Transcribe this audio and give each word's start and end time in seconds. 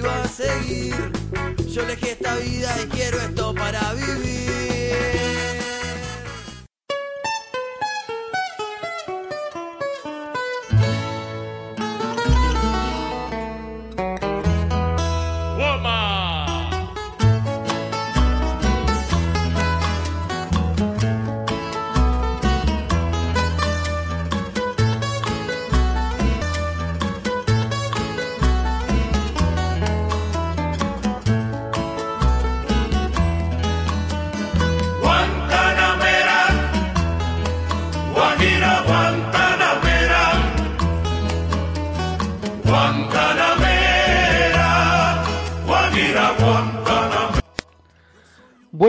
Motiva 0.00 0.22
a 0.22 0.28
seguir. 0.28 0.94
Yo 1.68 1.82
elegí 1.82 2.08
esta 2.08 2.34
vida 2.36 2.74
y 2.82 2.86
quiero 2.88 3.18
esto 3.20 3.54
para 3.54 3.92
vivir 3.94 4.69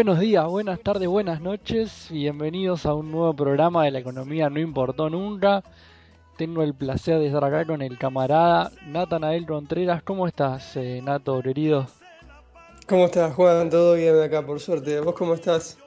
Buenos 0.04 0.20
días, 0.20 0.48
buenas 0.48 0.80
tardes, 0.80 1.08
buenas 1.08 1.42
noches. 1.42 2.08
Bienvenidos 2.10 2.88
a 2.88 2.96
un 2.96 3.12
nuevo 3.12 3.36
programa 3.36 3.86
de 3.86 3.92
la 3.92 4.00
economía 4.00 4.50
No 4.50 4.60
Importó 4.60 5.12
Nunca. 5.12 5.64
Tengo 6.40 6.64
el 6.64 6.74
placer 6.74 7.20
de 7.20 7.28
estar 7.28 7.44
acá 7.44 7.66
con 7.66 7.84
el 7.84 8.00
camarada 8.00 8.72
Natanael 8.88 9.46
Contreras. 9.46 10.02
¿Cómo 10.02 10.26
estás, 10.26 10.76
eh, 10.76 11.02
Nato, 11.04 11.40
querido? 11.44 11.86
¿Cómo 12.88 13.06
estás, 13.06 13.36
Juan? 13.36 13.70
¿Todo 13.70 13.94
bien 13.94 14.20
acá, 14.20 14.44
por 14.44 14.60
suerte? 14.60 15.00
¿Vos 15.02 15.14
cómo 15.14 15.36
estás? 15.36 15.78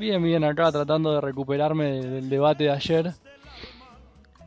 Bien, 0.00 0.20
bien, 0.20 0.42
acá 0.42 0.72
tratando 0.72 1.12
de 1.12 1.20
recuperarme 1.20 1.92
de- 1.92 2.10
del 2.10 2.28
debate 2.28 2.64
de 2.64 2.70
ayer. 2.72 3.12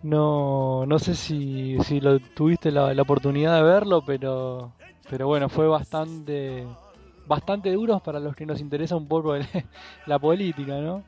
No, 0.01 0.85
no 0.85 1.00
sé 1.00 1.16
si, 1.16 1.78
si 1.85 2.01
lo 2.01 2.19
tuviste 2.19 2.73
la, 2.73 2.94
la 2.94 3.01
oportunidad 3.03 3.56
de 3.56 3.63
verlo, 3.63 4.03
pero, 4.06 4.73
pero 5.09 5.28
bueno, 5.28 5.47
fue 5.47 5.66
bastante, 5.69 6.67
bastante 7.25 7.72
duro 7.72 8.00
para 8.00 8.19
los 8.19 8.35
que 8.35 8.45
nos 8.45 8.59
interesa 8.59 8.95
un 8.95 9.07
poco 9.07 9.35
el- 9.35 9.45
la 10.06 10.19
política, 10.19 10.79
¿no? 10.79 11.03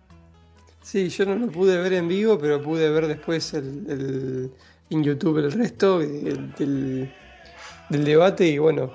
Sí, 0.82 1.10
yo 1.10 1.26
no 1.26 1.36
lo 1.36 1.48
pude 1.52 1.78
ver 1.82 1.94
en 1.94 2.08
vivo, 2.08 2.38
pero 2.38 2.62
pude 2.62 2.90
ver 2.90 3.08
después 3.08 3.54
el, 3.54 3.86
el- 3.90 4.52
en 4.92 5.04
YouTube 5.04 5.40
el 5.40 5.52
resto 5.52 6.00
del, 6.00 6.54
del- 6.54 7.12
del 7.90 8.06
debate 8.06 8.48
y 8.48 8.58
bueno, 8.60 8.92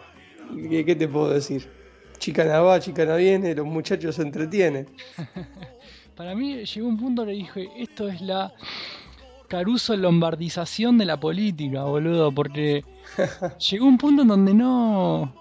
¿qué, 0.71 0.85
qué 0.85 0.95
te 0.95 1.09
puedo 1.09 1.31
decir? 1.31 1.69
Chicana 2.19 2.61
va, 2.61 2.79
chicana 2.79 3.17
viene, 3.17 3.55
los 3.55 3.67
muchachos 3.67 4.15
se 4.17 4.23
entretienen. 4.23 4.87
Para 6.17 6.35
mí 6.35 6.65
llegó 6.65 6.87
un 6.87 6.99
punto 6.99 7.25
que 7.25 7.33
dije, 7.33 7.69
esto 7.79 8.09
es 8.09 8.21
la 8.21 8.53
Caruso 9.49 9.97
lombardización 9.97 10.97
de 10.99 11.07
la 11.07 11.19
política, 11.19 11.83
boludo, 11.85 12.31
porque 12.31 12.85
llegó 13.71 13.87
un 13.87 13.99
punto 13.99 14.23
en 14.23 14.29
donde 14.29 14.55
no... 14.55 15.35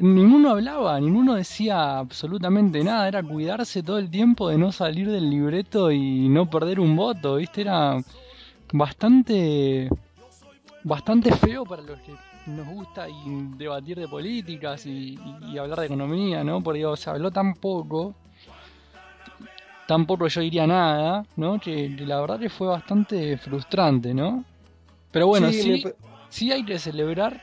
Ninguno 0.00 0.50
hablaba, 0.50 0.98
ninguno 0.98 1.34
decía 1.34 1.98
absolutamente 1.98 2.82
nada, 2.82 3.08
era 3.08 3.22
cuidarse 3.22 3.82
todo 3.82 3.98
el 3.98 4.10
tiempo 4.10 4.48
de 4.48 4.56
no 4.56 4.72
salir 4.72 5.10
del 5.10 5.28
libreto 5.28 5.90
y 5.92 6.28
no 6.28 6.48
perder 6.48 6.80
un 6.80 6.96
voto, 6.96 7.36
¿viste? 7.36 7.60
Era 7.60 8.02
bastante 8.72 9.90
bastante 10.84 11.30
feo 11.36 11.64
para 11.64 11.82
los 11.82 12.00
que 12.00 12.12
nos 12.46 12.66
gusta 12.66 13.08
y 13.08 13.22
debatir 13.58 13.98
de 13.98 14.08
políticas 14.08 14.84
y, 14.86 14.90
y- 15.42 15.52
y 15.52 15.58
hablar 15.58 15.80
de 15.80 15.86
economía, 15.86 16.42
¿no? 16.42 16.62
Porque 16.62 16.78
digo, 16.78 16.96
se 16.96 17.10
habló 17.10 17.30
tan 17.30 17.54
poco 17.54 18.14
tampoco 19.86 20.26
yo 20.28 20.40
diría 20.40 20.66
nada, 20.66 21.24
¿no? 21.36 21.58
Que, 21.58 21.94
que 21.94 22.06
la 22.06 22.18
verdad 22.20 22.38
que 22.40 22.48
fue 22.48 22.66
bastante 22.66 23.36
frustrante, 23.36 24.14
¿no? 24.14 24.42
Pero 25.10 25.26
bueno, 25.26 25.52
Sí, 25.52 25.62
sí, 25.62 25.70
me 25.70 25.78
pa- 25.78 25.90
sí 26.30 26.50
hay 26.50 26.64
que 26.64 26.78
celebrar 26.78 27.38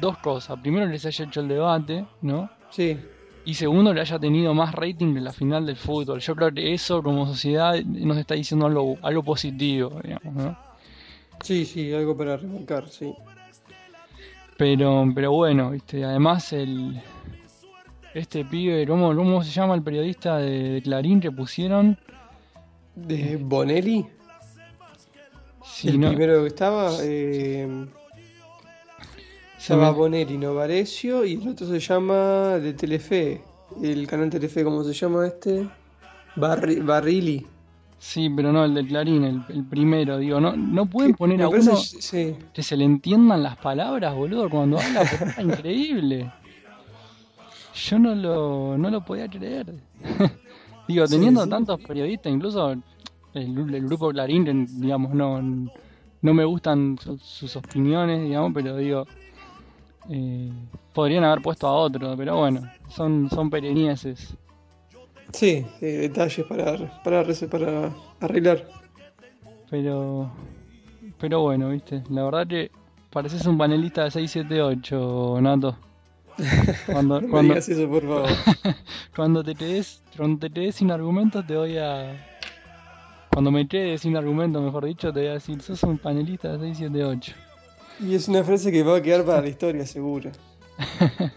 dos 0.00 0.18
cosas. 0.18 0.58
Primero 0.60 0.90
que 0.90 0.98
se 0.98 1.08
haya 1.08 1.24
hecho 1.24 1.40
el 1.40 1.48
debate, 1.48 2.04
¿no? 2.22 2.48
Sí, 2.70 2.98
Y 3.44 3.54
segundo 3.54 3.94
que 3.94 4.00
haya 4.00 4.18
tenido 4.18 4.52
más 4.54 4.74
rating 4.74 5.14
que 5.14 5.20
la 5.20 5.32
final 5.32 5.64
del 5.66 5.76
fútbol. 5.76 6.20
Yo 6.20 6.34
creo 6.34 6.52
que 6.52 6.74
eso 6.74 7.02
como 7.02 7.26
sociedad 7.26 7.76
nos 7.84 8.16
está 8.18 8.34
diciendo 8.34 8.66
algo, 8.66 8.96
algo 9.02 9.22
positivo, 9.22 10.00
digamos, 10.02 10.34
¿no? 10.34 10.56
sí, 11.42 11.64
sí, 11.64 11.92
algo 11.92 12.16
para 12.16 12.36
remarcar, 12.36 12.88
sí. 12.88 13.12
Pero, 14.56 15.04
pero 15.14 15.32
bueno, 15.32 15.70
viste, 15.70 16.02
además 16.04 16.52
el 16.54 17.00
este 18.14 18.44
pibe, 18.44 18.86
¿cómo, 18.86 19.14
cómo 19.14 19.44
se 19.44 19.50
llama 19.50 19.74
el 19.74 19.82
periodista 19.82 20.38
de, 20.38 20.70
de 20.70 20.82
Clarín 20.82 21.20
que 21.20 21.30
pusieron? 21.30 21.98
De 22.94 23.36
Bonelli, 23.36 24.06
Sí, 25.62 25.88
el 25.88 25.98
no- 26.00 26.08
primero 26.08 26.40
que 26.42 26.48
estaba, 26.48 26.90
eh, 27.02 27.68
se 29.66 29.76
me- 29.76 29.90
Bonelli 29.90 30.38
Novarecio 30.38 31.24
y 31.24 31.34
el 31.34 31.48
otro 31.48 31.66
se 31.66 31.78
llama 31.80 32.58
de 32.58 32.72
Telefe, 32.74 33.40
el 33.82 34.06
canal 34.06 34.30
Telefe, 34.30 34.62
¿cómo 34.64 34.84
se 34.84 34.92
llama 34.92 35.26
este? 35.26 35.66
Barri- 36.36 36.84
Barrili. 36.84 37.46
Sí, 37.98 38.28
pero 38.28 38.52
no, 38.52 38.64
el 38.64 38.74
de 38.74 38.86
Clarín, 38.86 39.24
el, 39.24 39.42
el 39.48 39.64
primero, 39.64 40.18
digo, 40.18 40.38
no, 40.38 40.54
no 40.56 40.86
pueden 40.86 41.14
poner 41.14 41.42
a 41.42 41.48
uno 41.48 41.76
sí. 41.76 42.36
que 42.52 42.62
se 42.62 42.76
le 42.76 42.84
entiendan 42.84 43.42
las 43.42 43.56
palabras, 43.56 44.14
boludo, 44.14 44.48
cuando 44.50 44.78
habla, 44.78 45.02
está 45.02 45.42
increíble. 45.42 46.30
Yo 47.74 47.98
no 47.98 48.14
lo, 48.14 48.78
no 48.78 48.90
lo 48.90 49.00
podía 49.04 49.28
creer. 49.28 49.66
digo, 50.88 51.06
teniendo 51.06 51.42
sí. 51.44 51.50
tantos 51.50 51.80
periodistas, 51.80 52.32
incluso 52.32 52.70
el, 52.72 52.82
el 53.34 53.86
grupo 53.86 54.10
Clarín, 54.10 54.66
digamos, 54.80 55.12
no, 55.14 55.40
no 56.22 56.34
me 56.34 56.44
gustan 56.44 56.98
su- 57.02 57.18
sus 57.18 57.56
opiniones, 57.56 58.22
digamos, 58.22 58.52
pero 58.54 58.76
digo, 58.76 59.06
eh, 60.10 60.50
podrían 60.92 61.24
haber 61.24 61.42
puesto 61.42 61.66
a 61.66 61.72
otro, 61.72 62.16
pero 62.16 62.38
bueno, 62.38 62.62
son, 62.88 63.28
son 63.30 63.50
perenieses. 63.50 64.36
Sí, 65.32 65.66
sí, 65.80 65.86
detalles 65.86 66.46
para, 66.46 67.02
para, 67.02 67.92
arreglar. 68.20 68.66
Pero, 69.70 70.30
pero 71.18 71.40
bueno, 71.40 71.70
viste, 71.70 72.02
la 72.10 72.24
verdad 72.24 72.46
que 72.46 72.70
pareces 73.10 73.44
un 73.46 73.58
panelista 73.58 74.04
de 74.04 74.10
678, 74.12 75.38
Nato. 75.40 75.76
Cuando, 76.86 77.20
No 77.20 77.28
cuando, 77.28 77.54
digas 77.54 77.68
eso, 77.68 77.88
por 77.88 78.02
favor. 78.02 78.28
cuando 79.16 79.42
te 79.42 79.54
quedes, 79.54 80.02
cuando 80.16 80.38
te 80.38 80.52
quedes 80.52 80.74
sin 80.76 80.90
argumentos 80.90 81.46
te 81.46 81.56
voy 81.56 81.78
a... 81.78 82.14
Cuando 83.32 83.50
me 83.50 83.66
quede 83.66 83.96
sin 83.98 84.16
argumentos, 84.16 84.62
mejor 84.62 84.84
dicho, 84.84 85.12
te 85.12 85.20
voy 85.20 85.28
a 85.28 85.32
decir, 85.34 85.60
sos 85.62 85.82
un 85.82 85.98
panelista 85.98 86.52
de 86.52 86.58
678. 86.58 87.45
Y 88.00 88.14
es 88.14 88.28
una 88.28 88.44
frase 88.44 88.70
que 88.70 88.82
va 88.82 88.96
a 88.96 89.02
quedar 89.02 89.24
para 89.24 89.40
la 89.42 89.48
historia, 89.48 89.86
seguro. 89.86 90.30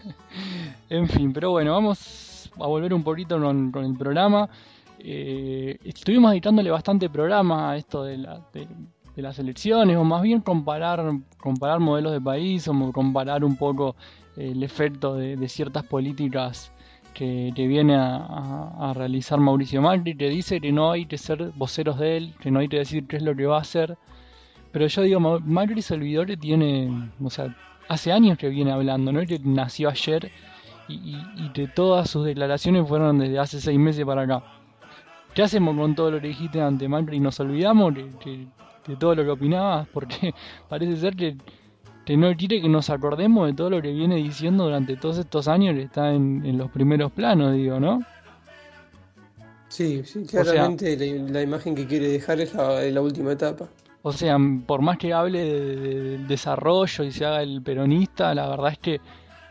En 0.90 1.08
fin, 1.08 1.32
pero 1.32 1.50
bueno, 1.52 1.72
vamos 1.72 2.50
a 2.58 2.66
volver 2.66 2.92
un 2.92 3.04
poquito 3.04 3.40
con, 3.40 3.72
el 3.84 3.96
programa. 3.96 4.48
Eh, 4.98 5.78
estuvimos 5.84 6.32
dedicándole 6.32 6.68
bastante 6.70 7.08
programa 7.08 7.70
a 7.70 7.76
esto 7.76 8.02
de 8.02 8.18
la, 8.18 8.40
de, 8.52 8.66
las 9.16 9.38
elecciones, 9.38 9.96
o 9.96 10.02
más 10.04 10.22
bien 10.22 10.40
comparar, 10.40 11.12
comparar 11.38 11.78
modelos 11.78 12.12
de 12.12 12.20
país, 12.20 12.66
o 12.66 12.92
comparar 12.92 13.44
un 13.44 13.56
poco 13.56 13.94
el 14.36 14.62
efecto 14.64 15.14
de, 15.14 15.48
ciertas 15.48 15.84
políticas 15.84 16.72
que, 17.14 17.52
que 17.54 17.66
viene 17.68 17.94
a, 17.94 18.16
a- 18.16 18.90
a 18.90 18.94
realizar 18.94 19.38
Mauricio 19.38 19.80
Macri, 19.82 20.16
que 20.16 20.28
dice 20.28 20.60
que 20.60 20.72
no 20.72 20.90
hay 20.90 21.06
que 21.06 21.18
ser 21.18 21.52
voceros 21.54 21.98
de 22.00 22.16
él, 22.16 22.34
que 22.40 22.50
no 22.50 22.58
hay 22.58 22.68
que 22.68 22.78
decir 22.78 23.06
qué 23.06 23.16
es 23.16 23.22
lo 23.22 23.34
que 23.36 23.46
va 23.46 23.58
a 23.58 23.60
hacer. 23.60 23.96
Pero 24.72 24.86
yo 24.86 25.02
digo, 25.02 25.20
Ma- 25.20 25.38
Macri 25.40 25.82
se 25.82 25.94
olvidó 25.94 26.24
que 26.26 26.36
tiene, 26.36 27.10
o 27.22 27.30
sea, 27.30 27.54
hace 27.88 28.12
años 28.12 28.38
que 28.38 28.48
viene 28.48 28.72
hablando, 28.72 29.12
no 29.12 29.20
es 29.20 29.28
que 29.28 29.40
nació 29.42 29.88
ayer 29.88 30.30
y, 30.88 30.94
y- 30.94 31.26
y 31.36 31.48
que 31.52 31.66
todas 31.68 32.08
sus 32.10 32.24
declaraciones 32.24 32.86
fueron 32.88 33.18
desde 33.18 33.38
hace 33.38 33.60
seis 33.60 33.78
meses 33.78 34.04
para 34.04 34.22
acá. 34.22 34.42
¿Qué 35.34 35.42
hacemos 35.42 35.76
con 35.76 35.94
todo 35.94 36.10
lo 36.10 36.20
que 36.20 36.28
dijiste 36.28 36.60
ante 36.60 36.88
Macri? 36.88 37.20
¿Nos 37.20 37.38
olvidamos 37.40 37.94
de, 37.94 38.04
de- 38.24 38.46
de 38.86 38.96
todo 38.96 39.14
lo 39.14 39.24
que 39.24 39.30
opinabas? 39.30 39.86
Porque 39.92 40.34
parece 40.68 40.96
ser 40.96 41.14
que, 41.16 41.36
que 42.04 42.16
no 42.16 42.34
quiere 42.36 42.60
que 42.60 42.68
nos 42.68 42.90
acordemos 42.90 43.46
de 43.48 43.54
todo 43.54 43.70
lo 43.70 43.82
que 43.82 43.92
viene 43.92 44.16
diciendo 44.16 44.64
durante 44.64 44.96
todos 44.96 45.18
estos 45.18 45.48
años 45.48 45.74
que 45.74 45.82
está 45.82 46.12
en, 46.12 46.44
en 46.44 46.58
los 46.58 46.70
primeros 46.70 47.12
planos, 47.12 47.54
digo, 47.54 47.78
¿no? 47.80 48.00
Sí, 49.68 50.02
sí, 50.04 50.26
sea- 50.26 50.42
claramente 50.42 50.96
la, 50.96 51.30
la 51.30 51.42
imagen 51.42 51.74
que 51.74 51.86
quiere 51.86 52.08
dejar 52.08 52.40
es 52.40 52.54
la, 52.54 52.80
de 52.80 52.90
la 52.90 53.00
última 53.02 53.32
etapa. 53.32 53.68
O 54.02 54.12
sea, 54.12 54.38
por 54.66 54.80
más 54.80 54.96
que 54.98 55.12
hable 55.12 55.44
de- 55.44 55.76
de- 55.76 56.00
del 56.00 56.26
desarrollo 56.26 57.04
y 57.04 57.12
se 57.12 57.24
haga 57.26 57.42
el 57.42 57.60
peronista, 57.62 58.34
la 58.34 58.48
verdad 58.48 58.72
es 58.72 58.78
que 58.78 59.00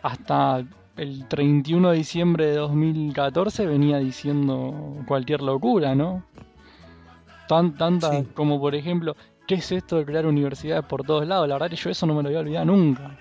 hasta 0.01 0.63
el 0.97 1.27
31 1.27 1.91
de 1.91 1.97
diciembre 1.97 2.45
de 2.47 2.55
2014 2.55 3.65
venía 3.67 3.97
diciendo 3.99 4.95
cualquier 5.07 5.41
locura, 5.41 5.93
¿no? 5.95 6.23
Tan, 7.47 7.75
tanta 7.75 8.11
Sí. 8.21 8.27
como 8.33 8.59
por 8.59 8.75
ejemplo, 8.75 9.15
¿qué 9.47 9.55
es 9.55 9.71
esto 9.71 9.97
de 9.97 10.05
crear 10.05 10.25
universidades 10.25 10.83
por 10.85 11.03
todos 11.03 11.25
lados? 11.27 11.47
La 11.47 11.55
verdad 11.55 11.69
que 11.69 11.75
yo 11.75 11.89
eso 11.89 12.05
no 12.05 12.15
me 12.15 12.23
lo 12.23 12.29
voy 12.29 12.37
a 12.37 12.41
olvidar 12.41 12.65
nunca. 12.65 13.17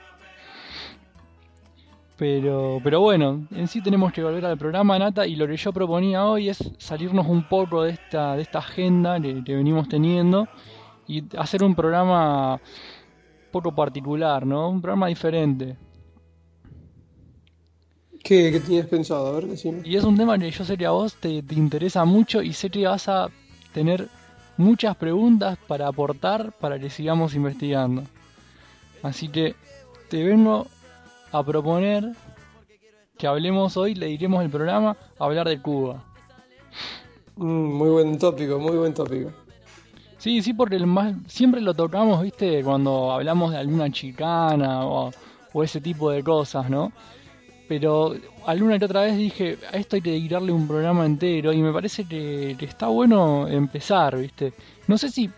Pero, 2.17 2.81
pero 2.83 3.01
bueno, 3.01 3.47
en 3.53 3.69
sí 3.69 3.81
tenemos 3.81 4.13
que 4.13 4.25
volver 4.25 4.45
al 4.45 4.59
programa, 4.59 4.99
Nata, 4.99 5.25
y 5.27 5.37
lo 5.37 5.47
que 5.47 5.57
yo 5.57 5.73
proponía 5.73 6.25
hoy 6.27 6.49
es 6.49 6.59
salirnos 6.79 7.29
un 7.29 7.45
poco 7.45 7.85
de 7.85 7.93
esta, 7.93 8.35
de 8.35 8.43
esta 8.43 8.59
agenda 8.59 9.21
que, 9.21 9.45
que 9.45 9.55
venimos 9.55 9.89
teniendo 9.89 10.49
y 11.09 11.25
hacer 11.37 11.65
un 11.65 11.75
programa 11.75 12.61
poco 13.51 13.75
particular, 13.75 14.47
¿no? 14.47 14.69
Un 14.69 14.81
programa 14.81 15.09
diferente. 15.09 15.77
¿Qué, 18.23 18.53
qué 18.53 18.61
tenías 18.61 18.87
pensado? 18.87 19.27
A 19.29 19.33
ver, 19.33 19.47
decime. 19.47 19.81
Y 19.85 19.97
es 19.97 20.05
un 20.05 20.17
tema 20.17 20.39
que 20.39 20.51
yo 20.51 20.65
sé 20.65 20.77
que 20.77 20.87
a 20.87 20.91
vos 20.91 21.15
te, 21.15 21.43
te 21.43 21.55
interesa 21.55 22.05
mucho 22.05 22.43
y 22.43 22.53
sé 22.53 22.69
que 22.69 22.87
vas 22.87 23.09
a 23.09 23.31
tener 23.73 24.09
muchas 24.59 24.97
preguntas 24.97 25.57
para 25.67 25.89
aportar 25.89 26.53
para 26.53 26.79
que 26.79 26.91
sigamos 26.91 27.35
investigando. 27.35 28.03
Así 29.03 29.29
que 29.29 29.55
te 30.11 30.23
vengo 30.23 30.67
a 31.33 31.43
proponer 31.43 32.13
que 33.17 33.27
hablemos 33.27 33.77
hoy, 33.77 33.95
le 33.95 34.07
diremos 34.07 34.45
el 34.45 34.51
programa, 34.51 34.97
hablar 35.19 35.49
de 35.49 35.61
Cuba. 35.61 36.05
Mm, 37.37 37.73
muy 37.73 37.89
buen 37.91 38.19
tópico, 38.19 38.59
muy 38.59 38.77
buen 38.77 38.95
tópico. 38.95 39.31
Sí, 40.19 40.43
sí, 40.43 40.53
porque 40.53 40.77
el 40.77 40.87
más, 40.87 41.15
siempre 41.29 41.61
lo 41.61 41.75
tocamos, 41.75 42.23
viste, 42.23 42.63
cuando 42.65 43.13
hablamos 43.13 43.53
de 43.53 43.59
alguna 43.59 43.91
chicana 43.91 44.85
o, 44.85 45.13
ese 45.63 45.81
tipo 45.81 46.11
de 46.11 46.23
cosas, 46.23 46.69
¿no? 46.71 46.93
Pero 47.69 48.15
alguna 48.47 48.79
que 48.79 48.85
otra 48.87 49.03
vez 49.03 49.17
dije, 49.17 49.59
a 49.73 49.77
esto 49.77 49.97
hay 49.97 50.03
que 50.03 50.11
dedicarle 50.13 50.53
un 50.53 50.67
programa 50.69 51.05
entero 51.05 51.53
y 51.53 51.61
me 51.63 51.73
parece 51.73 52.05
que, 52.05 52.57
está 52.61 52.87
bueno 52.89 53.47
empezar, 53.49 54.17
viste. 54.17 54.53
No 54.87 54.97
sé 54.99 55.11
si 55.11 55.31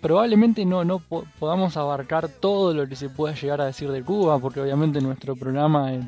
probablemente 0.00 0.64
no, 0.64 0.84
no 0.84 0.98
po- 1.00 1.24
podamos 1.38 1.76
abarcar 1.76 2.28
todo 2.28 2.72
lo 2.74 2.88
que 2.88 2.96
se 2.96 3.08
pueda 3.10 3.34
llegar 3.34 3.60
a 3.60 3.66
decir 3.66 3.90
de 3.90 4.02
Cuba, 4.02 4.38
porque 4.38 4.60
obviamente 4.60 5.00
nuestro 5.00 5.36
programa 5.36 5.92
eh, 5.94 6.00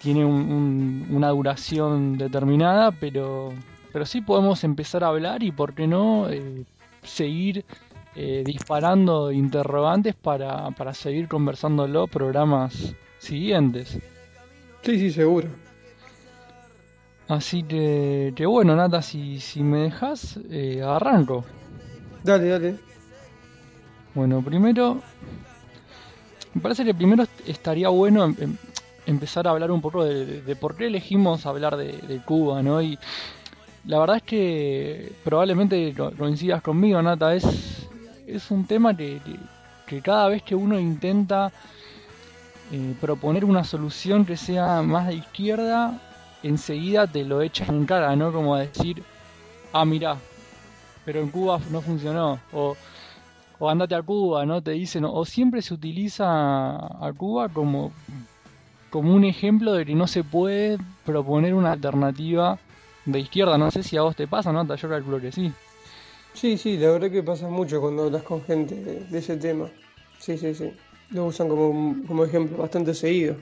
tiene 0.00 0.24
un- 0.24 0.32
un- 0.52 1.06
una 1.16 1.30
duración 1.30 2.16
determinada, 2.18 2.90
pero, 2.92 3.52
pero 3.92 4.06
sí 4.06 4.20
podemos 4.20 4.62
empezar 4.64 5.02
a 5.04 5.08
hablar 5.08 5.42
y, 5.42 5.50
¿por 5.52 5.74
qué 5.74 5.86
no?, 5.86 6.28
eh, 6.30 6.64
seguir 7.04 7.64
eh, 8.16 8.42
disparando 8.44 9.32
interrogantes 9.32 10.14
para, 10.14 10.70
para 10.70 10.94
seguir 10.94 11.28
conversando 11.28 11.86
los 11.86 12.08
programas 12.10 12.94
siguientes. 13.18 13.98
Sí, 14.82 14.98
sí, 14.98 15.10
seguro. 15.10 15.48
Así 17.26 17.62
que, 17.62 18.32
que 18.36 18.44
bueno, 18.46 18.76
Nata, 18.76 19.00
si, 19.00 19.40
si 19.40 19.62
me 19.62 19.78
dejas, 19.84 20.38
eh, 20.50 20.82
arranco. 20.82 21.44
Dale, 22.22 22.48
dale. 22.48 22.76
Bueno, 24.14 24.42
primero, 24.42 25.00
me 26.52 26.60
parece 26.60 26.84
que 26.84 26.94
primero 26.94 27.24
estaría 27.46 27.88
bueno 27.88 28.24
em- 28.24 28.36
em- 28.38 28.56
empezar 29.06 29.48
a 29.48 29.50
hablar 29.50 29.70
un 29.70 29.80
poco 29.80 30.04
de 30.04 30.56
por 30.56 30.76
qué 30.76 30.86
elegimos 30.86 31.46
hablar 31.46 31.76
de, 31.76 31.92
de 31.92 32.22
Cuba, 32.22 32.62
¿no? 32.62 32.80
Y 32.80 32.98
la 33.84 33.98
verdad 34.00 34.16
es 34.18 34.22
que 34.24 35.16
probablemente 35.22 35.94
co- 35.94 36.16
coincidas 36.16 36.62
conmigo, 36.62 37.00
Nata, 37.02 37.34
es, 37.34 37.90
es 38.26 38.50
un 38.50 38.66
tema 38.66 38.96
que, 38.96 39.22
que- 39.86 40.02
cada 40.02 40.28
vez 40.28 40.42
que 40.42 40.54
uno 40.56 40.78
intenta 40.80 41.52
eh, 42.70 42.94
proponer 42.98 43.44
una 43.44 43.64
solución 43.64 44.24
que 44.24 44.36
sea 44.36 44.82
más 44.82 45.06
de 45.08 45.16
izquierda, 45.16 46.00
enseguida 46.42 47.06
te 47.10 47.24
lo 47.24 47.42
echan 47.42 47.74
en 47.74 47.86
cara, 47.86 48.16
¿no? 48.16 48.32
Como 48.32 48.56
decir, 48.56 49.06
ah, 49.72 49.84
mirá, 49.84 50.24
pero 51.04 51.20
en 51.22 51.30
Cuba 51.30 51.60
no 51.70 51.82
funcionó, 51.82 52.46
o 52.50 52.78
o 53.58 53.70
andate 53.70 53.94
a 53.96 54.02
Cuba, 54.02 54.46
¿no? 54.46 54.62
Te 54.62 54.72
dicen, 54.72 55.04
o 55.06 55.24
siempre 55.26 55.62
se 55.62 55.74
utiliza 55.74 56.26
a 56.76 57.12
Cuba 57.16 57.48
como, 57.50 57.94
como 58.90 59.14
un 59.14 59.24
ejemplo 59.24 59.72
de 59.72 59.84
que 59.84 59.94
no 59.94 60.06
se 60.06 60.24
puede 60.24 60.78
proponer 61.04 61.54
una 61.54 61.72
alternativa 61.72 62.60
de 63.04 63.20
izquierda. 63.20 63.58
No 63.58 63.70
sé 63.70 63.82
si 63.82 63.96
a 63.96 64.02
vos 64.02 64.16
te 64.16 64.28
pasa, 64.28 64.52
¿no? 64.52 64.66
Yo 64.76 64.88
calculo 64.88 65.20
que 65.20 65.32
sí. 65.32 65.54
Sí, 66.32 66.58
sí, 66.58 66.76
la 66.76 66.90
verdad 66.90 67.10
que 67.10 67.22
pasa 67.22 67.48
mucho 67.48 67.80
cuando 67.80 68.04
hablas 68.04 68.22
con 68.24 68.42
gente 68.44 68.74
de, 68.82 69.04
de 69.04 69.18
ese 69.18 69.36
tema. 69.36 69.72
Sí, 70.18 70.36
sí, 70.38 70.54
sí. 70.54 70.70
Lo 71.10 71.26
usan 71.26 71.48
como, 71.48 72.04
como 72.06 72.24
ejemplo 72.24 72.58
bastante 72.58 72.92
seguido. 72.94 73.36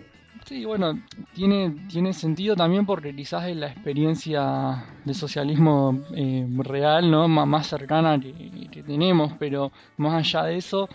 Sí, 0.47 0.65
bueno, 0.65 1.01
tiene, 1.33 1.77
tiene 1.89 2.13
sentido 2.15 2.57
también 2.57 2.87
porque 2.87 3.15
quizás 3.15 3.47
es 3.49 3.57
la 3.57 3.69
experiencia 3.69 4.99
de 5.05 5.15
socialismo 5.15 6.03
eh, 6.17 6.47
real, 6.59 7.11
¿no? 7.11 7.29
Má- 7.29 7.47
más 7.47 7.67
cercana 7.69 8.19
que, 8.19 8.69
que 8.71 8.83
tenemos, 8.83 9.35
pero 9.39 9.73
más 9.97 10.15
allá 10.15 10.45
de 10.47 10.57
eso, 10.57 10.89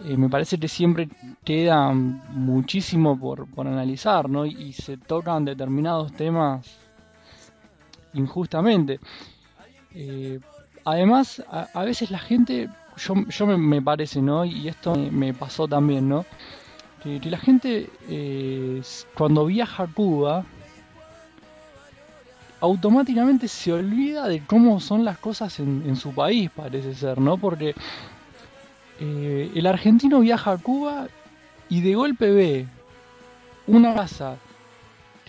eh, 0.00 0.16
me 0.16 0.30
parece 0.30 0.58
que 0.58 0.68
siempre 0.68 1.10
queda 1.44 1.92
muchísimo 1.94 3.18
por, 3.18 3.48
por 3.50 3.66
analizar, 3.68 4.28
¿no? 4.30 4.46
Y, 4.46 4.52
y 4.52 4.72
se 4.74 4.98
tocan 4.98 5.44
determinados 5.44 6.14
temas 6.14 6.89
injustamente. 8.14 9.00
Eh, 9.94 10.40
además, 10.84 11.42
a, 11.50 11.68
a 11.74 11.84
veces 11.84 12.10
la 12.10 12.18
gente, 12.18 12.68
yo, 12.96 13.46
me, 13.46 13.82
parece, 13.82 14.20
¿no? 14.22 14.44
Y 14.44 14.68
esto 14.68 14.94
me, 14.94 15.34
pasó 15.34 15.66
también, 15.68 16.08
¿no? 16.08 16.24
Que, 17.02 17.20
la 17.30 17.38
gente 17.38 17.88
eh, 18.08 18.82
cuando 19.14 19.46
viaja 19.46 19.84
a 19.84 19.86
Cuba 19.86 20.44
automáticamente 22.60 23.48
se 23.48 23.72
olvida 23.72 24.28
de 24.28 24.44
cómo 24.44 24.80
son 24.80 25.02
las 25.02 25.16
cosas 25.16 25.60
en, 25.60 25.82
en 25.86 25.96
su 25.96 26.12
país, 26.12 26.50
parece 26.54 26.94
ser, 26.94 27.18
¿no? 27.18 27.38
Porque 27.38 27.74
eh, 29.00 29.50
el 29.54 29.66
argentino 29.66 30.20
viaja 30.20 30.52
a 30.52 30.58
Cuba 30.58 31.08
y 31.70 31.80
de 31.80 31.94
golpe 31.94 32.30
ve 32.30 32.66
una 33.66 33.94
casa 33.94 34.36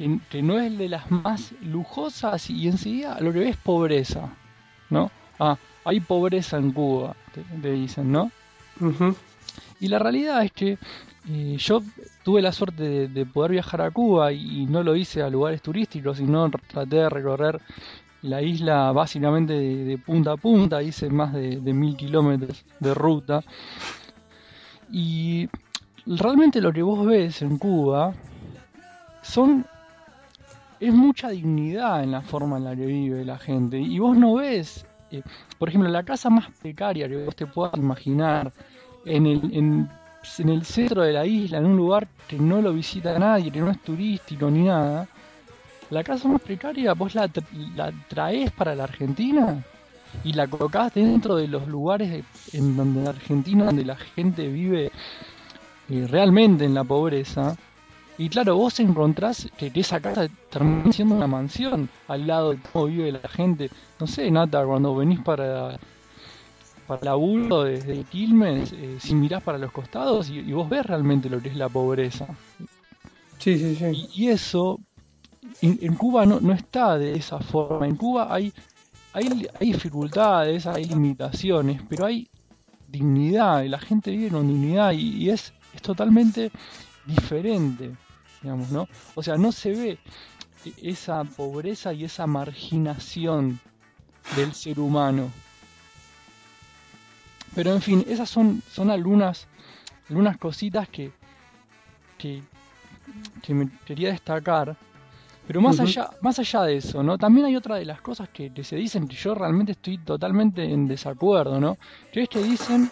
que, 0.01 0.19
que 0.29 0.41
no 0.41 0.59
es 0.59 0.75
de 0.77 0.89
las 0.89 1.11
más 1.11 1.53
lujosas 1.61 2.49
y 2.49 2.67
enseguida 2.67 3.19
lo 3.19 3.31
que 3.31 3.39
ve 3.39 3.49
es 3.49 3.57
pobreza, 3.57 4.29
¿no? 4.89 5.11
Ah, 5.39 5.57
hay 5.85 5.99
pobreza 5.99 6.57
en 6.57 6.71
Cuba, 6.71 7.15
te, 7.33 7.41
te 7.61 7.71
dicen, 7.71 8.11
¿no? 8.11 8.31
Y 9.79 9.87
la 9.87 9.99
realidad 9.99 10.43
es 10.43 10.51
que 10.51 10.77
eh, 11.29 11.55
yo 11.59 11.83
tuve 12.23 12.41
la 12.41 12.51
suerte 12.51 12.83
de, 12.83 13.07
de 13.07 13.25
poder 13.27 13.51
viajar 13.51 13.81
a 13.81 13.91
Cuba 13.91 14.31
y, 14.31 14.61
y 14.61 14.65
no 14.65 14.81
lo 14.81 14.95
hice 14.95 15.21
a 15.21 15.29
lugares 15.29 15.61
turísticos, 15.61 16.17
sino 16.17 16.49
traté 16.49 16.95
de 16.95 17.09
recorrer 17.09 17.61
la 18.23 18.41
isla 18.41 18.91
básicamente 18.91 19.53
de, 19.53 19.85
de 19.85 19.97
punta 19.97 20.31
a 20.31 20.37
punta, 20.37 20.81
hice 20.81 21.09
más 21.09 21.33
de, 21.33 21.59
de 21.59 21.73
mil 21.73 21.95
kilómetros 21.95 22.65
de 22.79 22.93
ruta. 22.93 23.43
Y 24.91 25.47
realmente 26.05 26.59
lo 26.59 26.73
que 26.73 26.81
vos 26.81 27.05
ves 27.05 27.41
en 27.41 27.57
Cuba 27.57 28.13
son 29.21 29.65
es 30.81 30.93
mucha 30.93 31.29
dignidad 31.29 32.03
en 32.03 32.11
la 32.11 32.21
forma 32.21 32.57
en 32.57 32.63
la 32.65 32.75
que 32.75 32.87
vive 32.87 33.23
la 33.23 33.37
gente. 33.37 33.79
Y 33.79 33.99
vos 33.99 34.17
no 34.17 34.35
ves, 34.35 34.85
eh, 35.11 35.21
por 35.59 35.69
ejemplo, 35.69 35.89
la 35.89 36.03
casa 36.03 36.29
más 36.29 36.49
precaria 36.59 37.07
que 37.07 37.23
vos 37.23 37.35
te 37.35 37.45
puedas 37.45 37.77
imaginar 37.77 38.51
en 39.05 39.27
el, 39.27 39.55
en, 39.55 39.89
el 40.49 40.65
centro 40.65 41.03
de 41.03 41.13
la 41.13 41.25
isla, 41.25 41.59
en 41.59 41.67
un 41.67 41.77
lugar 41.77 42.07
que 42.27 42.37
no 42.37 42.61
lo 42.61 42.73
visita 42.73 43.17
nadie, 43.17 43.51
que 43.51 43.61
no 43.61 43.69
es 43.69 43.79
turístico 43.81 44.49
ni 44.49 44.63
nada. 44.63 45.07
La 45.91 46.03
casa 46.03 46.27
más 46.27 46.41
precaria, 46.41 46.93
vos 46.93 47.13
la, 47.13 47.29
la 47.75 47.91
traes 48.07 48.51
para 48.51 48.73
la 48.73 48.85
Argentina 48.85 49.63
y 50.23 50.33
la 50.33 50.47
colocás 50.47 50.93
dentro 50.95 51.35
de 51.35 51.47
los 51.47 51.67
lugares 51.67 52.23
en 52.53 52.75
donde 52.75 53.01
en 53.01 53.07
Argentina, 53.07 53.65
donde 53.65 53.85
la 53.85 53.97
gente 53.97 54.47
vive 54.47 54.91
eh, 55.89 56.07
realmente 56.09 56.65
en 56.65 56.73
la 56.73 56.83
pobreza. 56.83 57.55
Y 58.17 58.29
claro, 58.29 58.55
vos 58.55 58.79
encontrás 58.79 59.49
que 59.57 59.71
esa 59.73 59.99
casa 59.99 60.27
termina 60.51 60.91
siendo 60.91 61.15
una 61.15 61.25
mansión 61.25 61.89
al 62.07 62.27
lado 62.27 62.51
de 62.51 62.59
cómo 62.71 62.85
vive 62.85 63.11
la 63.11 63.27
gente. 63.27 63.69
No 63.99 64.05
sé, 64.05 64.29
Nata, 64.29 64.63
cuando 64.63 64.95
venís 64.95 65.19
para, 65.21 65.79
para 66.85 67.03
laburo 67.03 67.63
desde 67.63 68.03
Quilmes, 68.03 68.73
eh, 68.73 68.97
si 68.99 69.15
mirás 69.15 69.41
para 69.41 69.57
los 69.57 69.71
costados 69.71 70.29
y, 70.29 70.39
y 70.39 70.51
vos 70.53 70.69
ves 70.69 70.85
realmente 70.85 71.29
lo 71.29 71.41
que 71.41 71.49
es 71.49 71.55
la 71.55 71.67
pobreza. 71.67 72.27
Sí, 73.39 73.57
sí, 73.57 73.75
sí. 73.75 74.07
Y, 74.13 74.25
y 74.25 74.27
eso, 74.29 74.79
en, 75.61 75.79
en 75.81 75.95
Cuba 75.95 76.27
no, 76.27 76.39
no 76.39 76.53
está 76.53 76.99
de 76.99 77.15
esa 77.15 77.39
forma. 77.39 77.87
En 77.87 77.95
Cuba 77.95 78.27
hay, 78.31 78.53
hay, 79.13 79.47
hay 79.59 79.71
dificultades, 79.73 80.67
hay 80.67 80.85
limitaciones, 80.85 81.81
pero 81.89 82.05
hay 82.05 82.27
dignidad, 82.87 83.63
y 83.63 83.69
la 83.69 83.79
gente 83.79 84.11
vive 84.11 84.29
con 84.29 84.47
dignidad 84.47 84.91
y, 84.91 85.23
y 85.23 85.29
es, 85.29 85.53
es 85.73 85.81
totalmente 85.81 86.51
diferente, 87.05 87.91
digamos, 88.41 88.69
¿no? 88.71 88.87
O 89.15 89.23
sea, 89.23 89.37
no 89.37 89.51
se 89.51 89.71
ve 89.71 89.99
esa 90.81 91.23
pobreza 91.23 91.93
y 91.93 92.05
esa 92.05 92.27
marginación 92.27 93.59
del 94.35 94.53
ser 94.53 94.79
humano. 94.79 95.31
Pero 97.55 97.73
en 97.73 97.81
fin, 97.81 98.05
esas 98.07 98.29
son, 98.29 98.61
son 98.71 98.89
algunas, 98.89 99.47
algunas 100.09 100.37
cositas 100.37 100.87
que, 100.87 101.11
que, 102.17 102.41
que 103.41 103.53
me 103.53 103.69
quería 103.85 104.11
destacar. 104.11 104.77
Pero 105.47 105.59
más 105.59 105.79
allá, 105.79 106.11
más 106.21 106.39
allá 106.39 106.63
de 106.63 106.77
eso, 106.77 107.03
¿no? 107.03 107.17
También 107.17 107.47
hay 107.47 107.55
otra 107.55 107.75
de 107.75 107.83
las 107.83 107.99
cosas 107.99 108.29
que, 108.29 108.53
que 108.53 108.63
se 108.63 108.77
dicen 108.77 109.07
que 109.07 109.15
yo 109.15 109.35
realmente 109.35 109.73
estoy 109.73 109.97
totalmente 109.97 110.63
en 110.63 110.87
desacuerdo, 110.87 111.59
¿no? 111.59 111.77
Que 112.13 112.23
es 112.23 112.29
que 112.29 112.41
dicen 112.41 112.89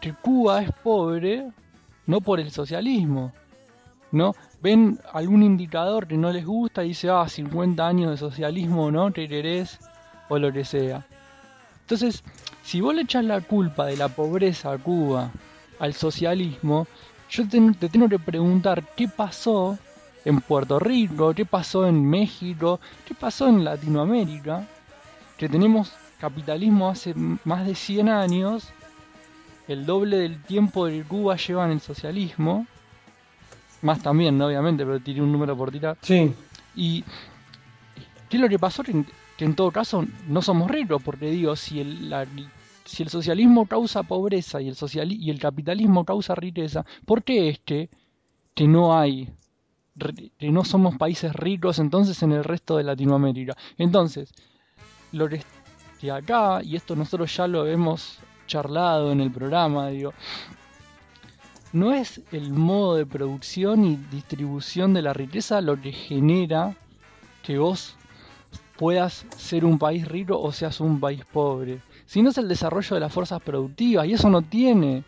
que 0.00 0.12
Cuba 0.12 0.62
es 0.62 0.72
pobre 0.82 1.50
no 2.06 2.20
por 2.20 2.40
el 2.40 2.50
socialismo, 2.50 3.32
¿no? 4.12 4.34
Ven 4.62 4.98
algún 5.12 5.42
indicador 5.42 6.06
que 6.06 6.16
no 6.16 6.32
les 6.32 6.44
gusta 6.44 6.84
y 6.84 6.88
dice, 6.88 7.08
ah, 7.10 7.28
50 7.28 7.86
años 7.86 8.10
de 8.10 8.16
socialismo, 8.16 8.90
¿no? 8.90 9.12
¿Qué 9.12 9.28
querés? 9.28 9.78
O 10.28 10.38
lo 10.38 10.52
que 10.52 10.64
sea. 10.64 11.06
Entonces, 11.82 12.22
si 12.62 12.80
vos 12.80 12.94
le 12.94 13.02
echas 13.02 13.24
la 13.24 13.40
culpa 13.40 13.86
de 13.86 13.96
la 13.96 14.08
pobreza 14.08 14.72
a 14.72 14.78
Cuba 14.78 15.30
al 15.78 15.94
socialismo, 15.94 16.86
yo 17.30 17.48
te, 17.48 17.60
te 17.78 17.88
tengo 17.88 18.08
que 18.08 18.18
preguntar 18.18 18.84
qué 18.96 19.08
pasó 19.08 19.78
en 20.24 20.40
Puerto 20.40 20.78
Rico, 20.78 21.34
qué 21.34 21.46
pasó 21.46 21.86
en 21.86 22.08
México, 22.08 22.80
qué 23.06 23.14
pasó 23.14 23.48
en 23.48 23.64
Latinoamérica, 23.64 24.66
que 25.36 25.48
tenemos 25.48 25.92
capitalismo 26.20 26.90
hace 26.90 27.14
más 27.44 27.66
de 27.66 27.74
100 27.74 28.08
años, 28.08 28.68
el 29.72 29.86
doble 29.86 30.18
del 30.18 30.42
tiempo 30.42 30.86
que 30.86 31.02
Cuba 31.04 31.36
lleva 31.36 31.64
en 31.66 31.72
el 31.72 31.80
socialismo, 31.80 32.66
más 33.82 34.02
también, 34.02 34.36
¿no? 34.36 34.46
obviamente, 34.46 34.84
pero 34.84 35.00
tiré 35.00 35.22
un 35.22 35.32
número 35.32 35.56
por 35.56 35.70
tirar. 35.70 35.96
Sí, 36.02 36.32
Y 36.76 37.02
¿qué 38.28 38.36
es 38.36 38.40
lo 38.40 38.48
que 38.48 38.58
pasó? 38.58 38.82
Que 38.82 38.92
en, 38.92 39.06
que 39.36 39.44
en 39.44 39.54
todo 39.54 39.70
caso 39.70 40.04
no 40.28 40.42
somos 40.42 40.70
ricos, 40.70 41.02
porque 41.02 41.30
digo, 41.30 41.56
si 41.56 41.80
el, 41.80 42.10
la- 42.10 42.26
si 42.84 43.02
el 43.02 43.08
socialismo 43.08 43.66
causa 43.66 44.02
pobreza 44.02 44.60
y 44.60 44.68
el, 44.68 44.74
sociali- 44.74 45.16
y 45.18 45.30
el 45.30 45.38
capitalismo 45.38 46.04
causa 46.04 46.34
riqueza, 46.34 46.84
¿por 47.06 47.22
qué 47.22 47.48
es 47.48 47.58
que, 47.60 47.88
que 48.54 48.66
no 48.66 48.98
hay, 48.98 49.28
que 50.38 50.50
no 50.50 50.64
somos 50.64 50.96
países 50.96 51.32
ricos 51.34 51.78
entonces 51.78 52.22
en 52.22 52.32
el 52.32 52.42
resto 52.44 52.76
de 52.76 52.84
Latinoamérica? 52.84 53.56
Entonces, 53.78 54.32
lo 55.12 55.28
que, 55.28 55.42
acá, 56.10 56.62
y 56.62 56.76
esto 56.76 56.96
nosotros 56.96 57.34
ya 57.36 57.46
lo 57.46 57.66
hemos 57.66 58.18
charlado 58.50 59.12
en 59.12 59.20
el 59.20 59.30
programa, 59.30 59.88
digo, 59.88 60.12
no 61.72 61.92
es 61.92 62.20
el 62.32 62.52
modo 62.52 62.96
de 62.96 63.06
producción 63.06 63.84
y 63.84 63.96
distribución 64.10 64.92
de 64.92 65.02
la 65.02 65.12
riqueza 65.12 65.60
lo 65.60 65.80
que 65.80 65.92
genera 65.92 66.76
que 67.44 67.58
vos 67.58 67.94
puedas 68.76 69.24
ser 69.36 69.64
un 69.64 69.78
país 69.78 70.08
rico 70.08 70.40
o 70.40 70.50
seas 70.50 70.80
un 70.80 70.98
país 70.98 71.22
pobre, 71.32 71.80
sino 72.06 72.30
es 72.30 72.38
el 72.38 72.48
desarrollo 72.48 72.94
de 72.94 73.00
las 73.00 73.12
fuerzas 73.12 73.40
productivas 73.40 74.06
y 74.06 74.14
eso 74.14 74.28
no 74.28 74.42
tiene 74.42 75.04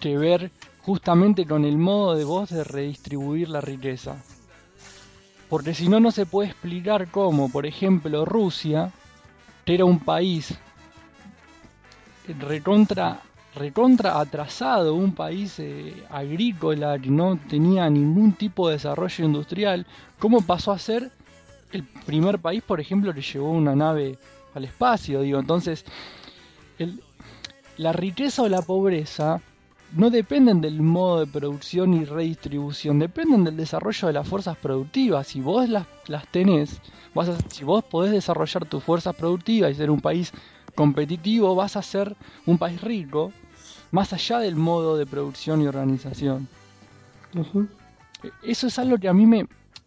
que 0.00 0.18
ver 0.18 0.50
justamente 0.82 1.46
con 1.46 1.64
el 1.64 1.78
modo 1.78 2.16
de 2.16 2.24
vos 2.24 2.50
de 2.50 2.64
redistribuir 2.64 3.48
la 3.50 3.60
riqueza. 3.60 4.16
Porque 5.48 5.74
si 5.74 5.88
no, 5.88 6.00
no 6.00 6.10
se 6.10 6.26
puede 6.26 6.50
explicar 6.50 7.08
cómo, 7.12 7.52
por 7.52 7.66
ejemplo, 7.66 8.24
Rusia, 8.24 8.90
que 9.64 9.74
era 9.74 9.84
un 9.84 10.00
país 10.00 10.58
recontra, 12.32 13.20
recontra 13.54 14.18
atrasado, 14.20 14.94
un 14.94 15.14
país 15.14 15.58
eh, 15.58 16.04
agrícola 16.10 16.98
que 16.98 17.10
no 17.10 17.36
tenía 17.48 17.88
ningún 17.90 18.32
tipo 18.32 18.68
de 18.68 18.74
desarrollo 18.74 19.24
industrial, 19.24 19.86
cómo 20.18 20.40
pasó 20.40 20.72
a 20.72 20.78
ser 20.78 21.10
el 21.72 21.82
primer 22.06 22.38
país, 22.38 22.62
por 22.62 22.80
ejemplo, 22.80 23.12
que 23.12 23.20
llevó 23.22 23.50
una 23.50 23.74
nave 23.74 24.16
al 24.54 24.64
espacio. 24.64 25.20
Digo, 25.22 25.38
entonces, 25.40 25.84
el- 26.78 27.00
la 27.76 27.92
riqueza 27.92 28.42
o 28.42 28.48
la 28.48 28.62
pobreza 28.62 29.40
no 29.96 30.10
dependen 30.10 30.60
del 30.60 30.80
modo 30.80 31.20
de 31.20 31.26
producción 31.26 31.94
y 31.94 32.04
redistribución, 32.04 32.98
dependen 32.98 33.44
del 33.44 33.56
desarrollo 33.56 34.08
de 34.08 34.14
las 34.14 34.26
fuerzas 34.26 34.56
productivas. 34.56 35.26
Si 35.26 35.40
vos 35.40 35.68
las, 35.68 35.86
las 36.06 36.26
tenés, 36.28 36.80
vas 37.14 37.28
a- 37.28 37.38
si 37.50 37.64
vos 37.64 37.84
podés 37.84 38.12
desarrollar 38.12 38.64
tus 38.66 38.82
fuerzas 38.82 39.14
productivas 39.14 39.70
y 39.70 39.74
ser 39.74 39.90
un 39.90 40.00
país 40.00 40.32
competitivo, 40.74 41.54
vas 41.54 41.76
a 41.76 41.82
ser 41.82 42.16
un 42.46 42.58
país 42.58 42.80
rico, 42.80 43.32
más 43.90 44.12
allá 44.12 44.38
del 44.38 44.56
modo 44.56 44.96
de 44.96 45.06
producción 45.06 45.62
y 45.62 45.66
organización. 45.66 46.48
Eso 48.42 48.66
es 48.66 48.78
algo 48.78 48.98
que 48.98 49.08
a 49.08 49.14
mí 49.14 49.26
me. 49.26 49.46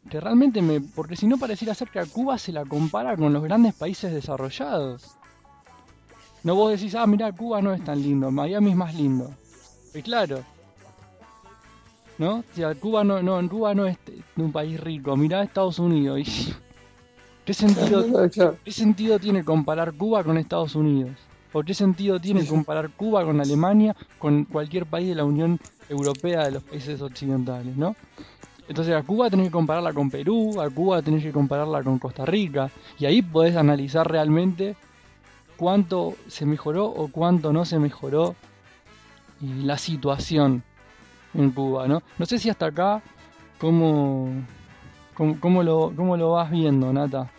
que 0.09 0.19
realmente 0.19 0.61
me. 0.61 0.81
porque 0.81 1.15
si 1.15 1.27
no 1.27 1.37
pareciera 1.37 1.73
ser 1.73 1.89
que 1.89 1.99
a 1.99 2.05
Cuba 2.05 2.37
se 2.37 2.51
la 2.51 2.65
compara 2.65 3.15
con 3.15 3.33
los 3.33 3.43
grandes 3.43 3.73
países 3.73 4.13
desarrollados. 4.13 5.17
No 6.43 6.55
vos 6.55 6.71
decís, 6.71 6.95
ah, 6.95 7.07
mira, 7.07 7.31
Cuba 7.31 7.61
no 7.61 7.73
es 7.73 7.83
tan 7.83 8.01
lindo, 8.01 8.31
Miami 8.31 8.71
es 8.71 8.75
más 8.77 8.95
lindo. 8.95 9.33
Y 9.93 10.01
claro. 10.01 10.43
¿No? 12.17 12.43
Si 12.53 12.63
a 12.63 12.73
Cuba 12.75 13.03
no, 13.03 13.21
no, 13.21 13.39
en 13.39 13.47
Cuba 13.47 13.75
no 13.75 13.85
es 13.85 13.97
un 14.35 14.51
país 14.51 14.79
rico, 14.79 15.15
mirá 15.17 15.43
Estados 15.43 15.79
Unidos. 15.79 16.19
Y, 16.19 16.53
¿Qué 17.47 17.53
sentido, 17.53 18.05
Claro, 18.05 18.29
claro. 18.29 18.57
¿Qué 18.65 18.71
sentido 18.73 19.19
tiene 19.19 19.45
comparar 19.45 19.93
Cuba 19.93 20.21
con 20.21 20.37
Estados 20.37 20.75
Unidos? 20.75 21.13
¿O 21.53 21.63
qué 21.63 21.73
sentido 21.73 22.19
tiene 22.19 22.45
comparar 22.45 22.89
Cuba 22.89 23.23
con 23.23 23.39
Alemania, 23.39 23.95
con 24.19 24.43
cualquier 24.43 24.85
país 24.85 25.07
de 25.07 25.15
la 25.15 25.23
Unión 25.23 25.57
Europea 25.87 26.43
de 26.43 26.51
los 26.51 26.63
países 26.63 27.01
occidentales, 27.01 27.77
¿no? 27.77 27.95
Entonces 28.67 28.93
a 28.93 29.01
Cuba 29.01 29.29
tenés 29.29 29.45
que 29.45 29.51
compararla 29.53 29.93
con 29.93 30.11
Perú, 30.11 30.59
a 30.59 30.69
Cuba 30.69 31.01
tenés 31.01 31.23
que 31.23 31.31
compararla 31.31 31.83
con 31.83 31.99
Costa 31.99 32.25
Rica, 32.25 32.69
y 32.99 33.05
ahí 33.05 33.21
podés 33.21 33.55
analizar 33.55 34.11
realmente 34.11 34.75
cuánto 35.55 36.15
se 36.27 36.45
mejoró 36.45 36.87
o 36.87 37.07
cuánto 37.07 37.53
no 37.53 37.63
se 37.63 37.79
mejoró 37.79 38.35
la 39.39 39.77
situación 39.77 40.63
en 41.33 41.51
Cuba, 41.51 41.87
¿no? 41.87 42.03
No 42.17 42.25
sé 42.25 42.39
si 42.39 42.49
hasta 42.49 42.65
acá, 42.65 43.01
¿cómo, 43.57 44.31
cómo, 45.13 45.39
cómo 45.39 45.63
lo, 45.63 45.93
cómo 45.95 46.17
lo 46.17 46.31
vas 46.31 46.51
viendo, 46.51 46.91
Nata? 46.91 47.31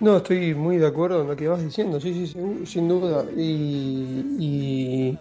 No, 0.00 0.16
estoy 0.16 0.54
muy 0.54 0.78
de 0.78 0.86
acuerdo 0.86 1.22
en 1.22 1.28
lo 1.28 1.36
que 1.36 1.46
vas 1.46 1.62
diciendo, 1.62 2.00
sí, 2.00 2.26
sí, 2.26 2.34
sin 2.64 2.88
duda. 2.88 3.26
Y, 3.36 4.24
y 4.38 5.18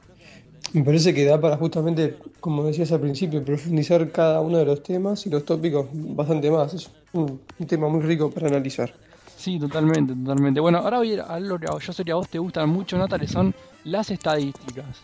me 0.74 0.84
parece 0.84 1.14
que 1.14 1.26
da 1.26 1.40
para 1.40 1.58
justamente, 1.58 2.18
como 2.40 2.64
decías 2.64 2.92
al 2.94 3.02
principio, 3.02 3.44
profundizar 3.44 4.10
cada 4.12 4.40
uno 4.40 4.58
de 4.58 4.66
los 4.66 4.82
temas 4.82 5.26
y 5.26 5.30
los 5.30 5.44
tópicos 5.44 5.88
bastante 5.92 6.50
más. 6.50 6.74
Es 6.74 6.90
un, 7.12 7.42
un 7.60 7.68
tema 7.68 7.90
muy 7.90 8.02
rico 8.02 8.30
para 8.32 8.48
analizar. 8.48 8.94
Sí, 9.36 9.60
totalmente, 9.60 10.14
totalmente. 10.16 10.60
Bueno, 10.62 10.80
ahora 10.80 10.98
voy 10.98 11.12
a 11.12 11.14
ir 11.14 11.22
a 11.22 11.26
algo 11.26 11.60
que 11.60 11.68
yo 11.68 11.94
sé 11.94 12.04
que 12.06 12.12
a 12.12 12.16
vos 12.16 12.30
te 12.30 12.40
gustan 12.40 12.70
mucho, 12.70 12.98
Nata, 12.98 13.20
que 13.20 13.28
son 13.28 13.54
las 13.84 14.12
estadísticas. 14.12 15.02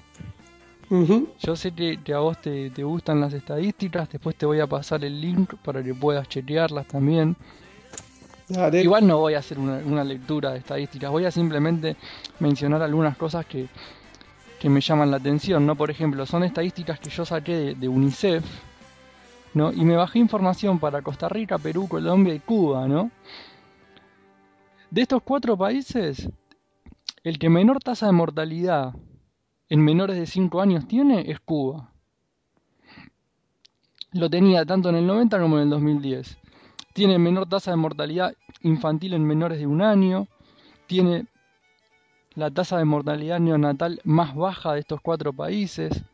Ujú. 0.89 1.29
Yo 1.39 1.55
sé 1.55 1.72
que, 1.74 2.01
que 2.01 2.13
a 2.13 2.20
vos 2.20 2.39
te, 2.41 2.70
te 2.70 2.84
gustan 2.84 3.20
las 3.20 3.34
estadísticas, 3.34 4.08
después 4.10 4.36
te 4.36 4.46
voy 4.46 4.60
a 4.62 4.67
pasar 4.67 5.03
el 5.03 5.20
link 5.20 5.55
para 5.63 5.84
que 5.84 5.94
puedas 5.94 6.29
chequearlas 6.29 6.88
también. 6.88 7.36
Igual 8.48 9.08
no 9.08 9.18
voy 9.18 9.34
a 9.34 9.40
hacer 9.40 9.58
una, 9.58 10.04
lectura 10.04 10.52
de 10.52 10.60
estadísticas, 10.60 11.10
voy 11.10 11.25
a 11.25 11.32
simplemente 11.32 11.96
mencionar 12.40 12.82
algunas 12.84 13.18
cosas 13.18 13.46
que, 13.48 13.68
que 14.60 14.70
me 14.70 14.82
llaman 14.82 15.10
la 15.10 15.18
atención, 15.18 15.66
¿no? 15.66 15.75
Por 15.75 15.90
ejemplo, 15.90 16.25
son 16.28 16.44
estadísticas 16.44 17.00
que 17.00 17.10
yo 17.10 17.25
saqué 17.25 17.56
de, 17.56 17.75
de 17.75 17.88
UNICEF, 17.88 18.46
¿no? 19.56 19.74
Y 19.74 19.84
me 19.84 19.96
bajé 19.96 20.20
información 20.20 20.78
para 20.80 21.02
Costa 21.02 21.28
Rica, 21.28 21.58
Perú, 21.58 21.88
Colombia 21.88 22.36
y 22.36 22.40
Cuba, 22.40 22.88
¿no? 22.88 23.10
De 24.92 25.02
estos 25.02 25.24
cuatro 25.24 25.58
países, 25.58 26.30
el 27.24 27.40
que 27.40 27.50
menor 27.50 27.80
tasa 27.80 28.06
de 28.06 28.12
mortalidad 28.12 28.94
en 29.70 29.82
menores 29.84 30.18
de 30.18 30.28
5 30.28 30.62
años 30.62 30.88
tiene 30.88 31.32
es 31.32 31.40
Cuba. 31.40 31.90
Lo 34.12 34.30
tenía 34.30 34.64
tanto 34.66 34.90
en 34.90 34.98
el 34.98 35.08
90 35.08 35.40
como 35.40 35.58
en 35.58 35.64
el 35.64 35.70
2010 35.72 36.45
tiene 36.96 37.20
menor 37.20 37.46
tasa 37.50 37.72
de 37.72 37.78
mortalidad 37.78 38.34
infantil 38.62 39.16
en 39.16 39.28
menores 39.28 39.60
de 39.60 39.68
un 39.68 39.82
año, 39.82 40.28
tiene 40.88 41.25
la 42.36 42.50
tasa 42.52 42.78
de 42.78 42.86
mortalidad 42.86 43.42
neonatal 43.42 44.00
más 44.06 44.34
baja 44.34 44.72
de 44.72 44.80
estos 44.80 45.02
cuatro 45.02 45.34
países, 45.34 46.06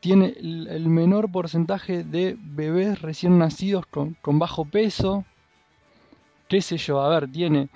tiene 0.00 0.32
el, 0.38 0.88
menor 0.88 1.30
porcentaje 1.30 2.04
de 2.04 2.38
bebés 2.40 3.02
recién 3.02 3.38
nacidos 3.38 3.84
con, 3.84 4.14
con 4.22 4.38
bajo 4.38 4.64
peso, 4.64 5.26
qué 6.48 6.62
sé 6.62 6.78
yo, 6.78 7.02
a 7.02 7.10
ver, 7.10 7.30
tiene 7.30 7.68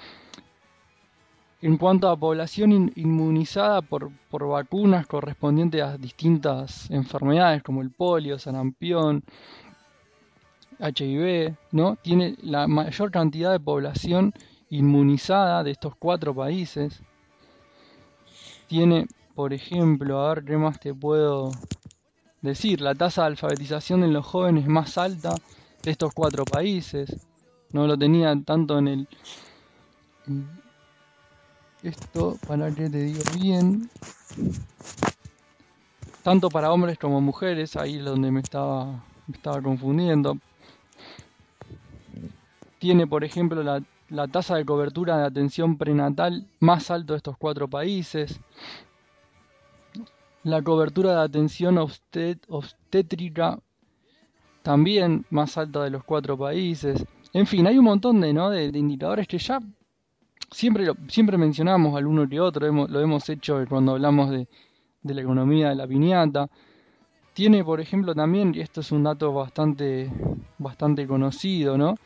en 1.60 1.76
cuanto 1.76 2.08
a 2.08 2.16
población 2.16 2.72
in- 2.72 2.92
inmunizada 2.96 3.82
por, 3.82 4.10
por 4.30 4.48
vacunas 4.48 5.06
correspondientes 5.06 5.82
a 5.82 5.98
distintas 5.98 6.90
enfermedades 6.90 7.62
como 7.62 7.82
el 7.82 7.90
polio, 7.90 8.38
sarampión, 8.38 9.22
HIV, 10.78 11.56
¿no? 11.72 11.96
Tiene 11.96 12.36
la 12.42 12.66
mayor 12.66 13.10
cantidad 13.10 13.52
de 13.52 13.60
población 13.60 14.32
inmunizada 14.70 15.62
de 15.62 15.70
estos 15.70 15.94
cuatro 15.96 16.34
países. 16.34 17.02
Tiene, 18.66 19.06
por 19.34 19.52
ejemplo, 19.52 20.20
a 20.20 20.34
ver 20.34 20.44
qué 20.44 20.56
más 20.56 20.80
te 20.80 20.94
puedo 20.94 21.52
decir, 22.42 22.80
la 22.80 22.94
tasa 22.94 23.22
de 23.22 23.28
alfabetización 23.28 24.04
en 24.04 24.12
los 24.12 24.26
jóvenes 24.26 24.66
más 24.66 24.98
alta 24.98 25.36
de 25.84 25.90
estos 25.90 26.12
cuatro 26.12 26.44
países. 26.44 27.16
No 27.72 27.86
lo 27.86 27.96
tenía 27.96 28.34
tanto 28.44 28.78
en 28.78 28.88
el... 28.88 29.08
Esto, 31.82 32.38
para 32.46 32.70
que 32.70 32.88
te 32.88 32.98
digo 32.98 33.20
bien, 33.38 33.90
tanto 36.22 36.48
para 36.48 36.72
hombres 36.72 36.98
como 36.98 37.20
mujeres, 37.20 37.76
ahí 37.76 37.96
es 37.98 38.04
donde 38.04 38.30
me 38.30 38.40
estaba, 38.40 38.86
me 39.26 39.36
estaba 39.36 39.60
confundiendo. 39.60 40.38
Tiene, 42.84 43.06
por 43.06 43.24
ejemplo, 43.24 43.62
la, 43.62 43.82
la 44.10 44.28
tasa 44.28 44.56
de 44.56 44.66
cobertura 44.66 45.16
de 45.16 45.24
atención 45.24 45.78
prenatal 45.78 46.46
más 46.60 46.90
alto 46.90 47.14
de 47.14 47.16
estos 47.16 47.38
cuatro 47.38 47.66
países. 47.66 48.38
La 50.42 50.60
cobertura 50.60 51.12
de 51.14 51.22
atención 51.22 51.78
obstétrica 51.78 53.58
también 54.62 55.24
más 55.30 55.56
alta 55.56 55.82
de 55.82 55.88
los 55.88 56.04
cuatro 56.04 56.36
países. 56.36 57.02
En 57.32 57.46
fin, 57.46 57.66
hay 57.66 57.78
un 57.78 57.86
montón 57.86 58.20
de, 58.20 58.34
¿no? 58.34 58.50
de, 58.50 58.66
indicadores 58.66 59.26
que 59.26 59.38
ya 59.38 59.60
siempre, 60.50 60.86
siempre 61.08 61.38
mencionamos 61.38 61.96
al 61.96 62.06
uno 62.06 62.28
que 62.28 62.38
otro, 62.38 62.70
lo 62.70 63.00
hemos 63.00 63.26
hecho 63.30 63.64
cuando 63.66 63.92
hablamos 63.92 64.28
de, 64.28 64.46
de 65.02 65.14
la 65.14 65.22
economía 65.22 65.70
de 65.70 65.74
la 65.76 65.86
piñata. 65.86 66.50
Tiene, 67.32 67.64
por 67.64 67.80
ejemplo, 67.80 68.14
también, 68.14 68.54
y 68.54 68.60
esto 68.60 68.82
es 68.82 68.92
un 68.92 69.04
dato 69.04 69.32
bastante, 69.32 70.12
bastante 70.58 71.06
conocido, 71.06 71.78
¿no? 71.78 71.96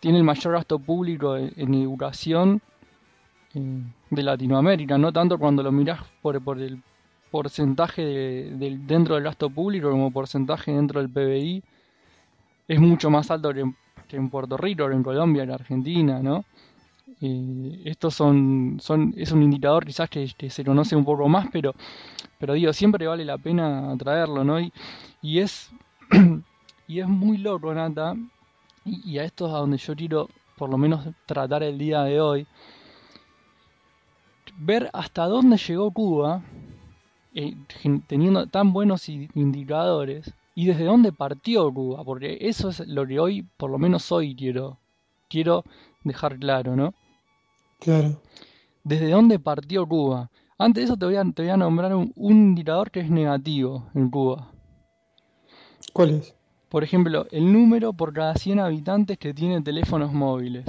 Tiene 0.00 0.18
el 0.18 0.24
mayor 0.24 0.54
gasto 0.54 0.78
público 0.78 1.36
en, 1.36 1.74
educación 1.74 2.60
eh, 3.54 3.82
de 4.10 4.22
Latinoamérica, 4.22 4.98
no 4.98 5.12
tanto 5.12 5.38
cuando 5.38 5.62
lo 5.62 5.72
mirás 5.72 6.00
por, 6.22 6.36
el 6.60 6.82
porcentaje 7.30 8.02
de- 8.04 8.50
del, 8.56 8.86
dentro 8.86 9.14
del 9.16 9.24
gasto 9.24 9.50
público 9.50 9.90
como 9.90 10.10
porcentaje 10.12 10.72
dentro 10.72 11.00
del 11.00 11.10
PBI, 11.10 11.62
es 12.68 12.80
mucho 12.80 13.10
más 13.10 13.30
alto 13.30 13.52
que 13.54 13.60
en, 13.60 13.76
que 14.08 14.16
en 14.16 14.30
Puerto 14.30 14.56
Rico, 14.56 14.88
que 14.88 14.94
en 14.94 15.02
Colombia, 15.02 15.42
que 15.44 15.50
en 15.50 15.54
Argentina, 15.54 16.20
¿no? 16.22 16.44
Eh, 17.20 17.82
estos 17.86 18.14
son, 18.14 18.78
son, 18.80 19.14
es 19.16 19.32
un 19.32 19.42
indicador 19.42 19.84
quizás 19.86 20.10
que, 20.10 20.28
que 20.36 20.50
se 20.50 20.64
conoce 20.64 20.96
un 20.96 21.04
poco 21.04 21.28
más, 21.28 21.48
pero, 21.52 21.74
pero 22.38 22.54
digo, 22.54 22.72
siempre 22.72 23.06
vale 23.06 23.24
la 23.24 23.38
pena 23.38 23.94
traerlo, 23.98 24.44
¿no? 24.44 24.60
Y, 24.60 24.72
y 25.22 25.40
es, 25.40 25.70
y 26.88 27.00
es 27.00 27.08
muy 27.08 27.38
loco, 27.38 27.74
Nata, 27.74 28.14
y, 28.88 29.02
y 29.12 29.18
a 29.18 29.24
esto 29.24 29.46
es 29.46 29.52
a 29.52 29.58
donde 29.58 29.76
yo 29.76 29.94
quiero 29.94 30.28
por 30.58 30.68
lo 30.68 30.76
menos 30.76 31.06
tratar 31.24 31.62
el 31.62 31.78
día 31.78 32.02
de 32.02 32.20
hoy, 32.20 32.46
ver 34.58 34.90
hasta 34.92 35.26
dónde 35.26 35.56
llegó 35.56 35.90
Cuba, 35.92 36.42
eh, 37.32 37.54
teniendo 38.08 38.46
tan 38.48 38.72
buenos 38.72 39.08
indicadores, 39.08 40.34
y 40.54 40.66
desde 40.66 40.84
dónde 40.84 41.12
partió 41.12 41.72
Cuba, 41.72 42.02
porque 42.04 42.38
eso 42.40 42.70
es 42.70 42.80
lo 42.86 43.06
que 43.06 43.20
hoy, 43.20 43.46
por 43.56 43.70
lo 43.70 43.78
menos 43.78 44.10
hoy 44.10 44.34
quiero, 44.34 44.78
quiero 45.28 45.64
dejar 46.02 46.38
claro, 46.38 46.74
¿no? 46.74 46.92
Claro. 47.78 48.20
¿Desde 48.82 49.10
dónde 49.10 49.38
partió 49.38 49.86
Cuba? 49.86 50.30
Antes 50.58 50.82
de 50.82 50.84
eso 50.86 50.96
te 50.96 51.06
voy 51.06 51.14
a, 51.14 51.24
te 51.32 51.42
voy 51.42 51.50
a 51.52 51.56
nombrar 51.56 51.94
un, 51.94 52.12
un 52.16 52.32
indicador 52.32 52.90
que 52.90 53.00
es 53.00 53.10
negativo 53.10 53.88
en 53.94 54.10
Cuba. 54.10 54.50
¿Cuál 55.92 56.10
es? 56.10 56.37
Por 56.68 56.84
ejemplo, 56.84 57.26
el 57.30 57.52
número 57.52 57.92
por 57.92 58.12
cada 58.12 58.34
100 58.34 58.60
habitantes 58.60 59.18
que 59.18 59.32
tienen 59.32 59.64
teléfonos 59.64 60.12
móviles. 60.12 60.64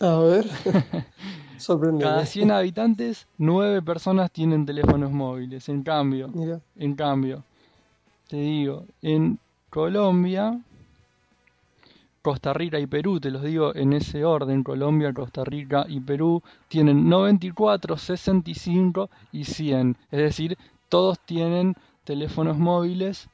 A 0.00 0.18
ver. 0.18 0.46
Cada 2.00 2.26
100 2.26 2.50
habitantes, 2.50 3.26
9 3.38 3.80
personas 3.80 4.30
tienen 4.30 4.66
teléfonos 4.66 5.10
móviles. 5.10 5.68
En 5.70 5.82
cambio, 5.82 6.28
Mira. 6.28 6.60
en 6.76 6.94
cambio, 6.94 7.44
te 8.28 8.36
digo, 8.36 8.84
en 9.00 9.38
Colombia, 9.70 10.60
Costa 12.20 12.52
Rica 12.52 12.78
y 12.78 12.86
Perú, 12.86 13.20
te 13.20 13.30
los 13.30 13.42
digo 13.42 13.74
en 13.74 13.94
ese 13.94 14.24
orden, 14.24 14.62
Colombia, 14.62 15.14
Costa 15.14 15.44
Rica 15.44 15.86
y 15.88 16.00
Perú 16.00 16.42
tienen 16.68 17.08
94, 17.08 17.96
65 17.96 19.08
y 19.32 19.44
100. 19.44 19.96
Es 20.10 20.18
decir, 20.18 20.58
todos 20.90 21.18
tienen 21.20 21.74
teléfonos 22.04 22.58
móviles 22.58 23.28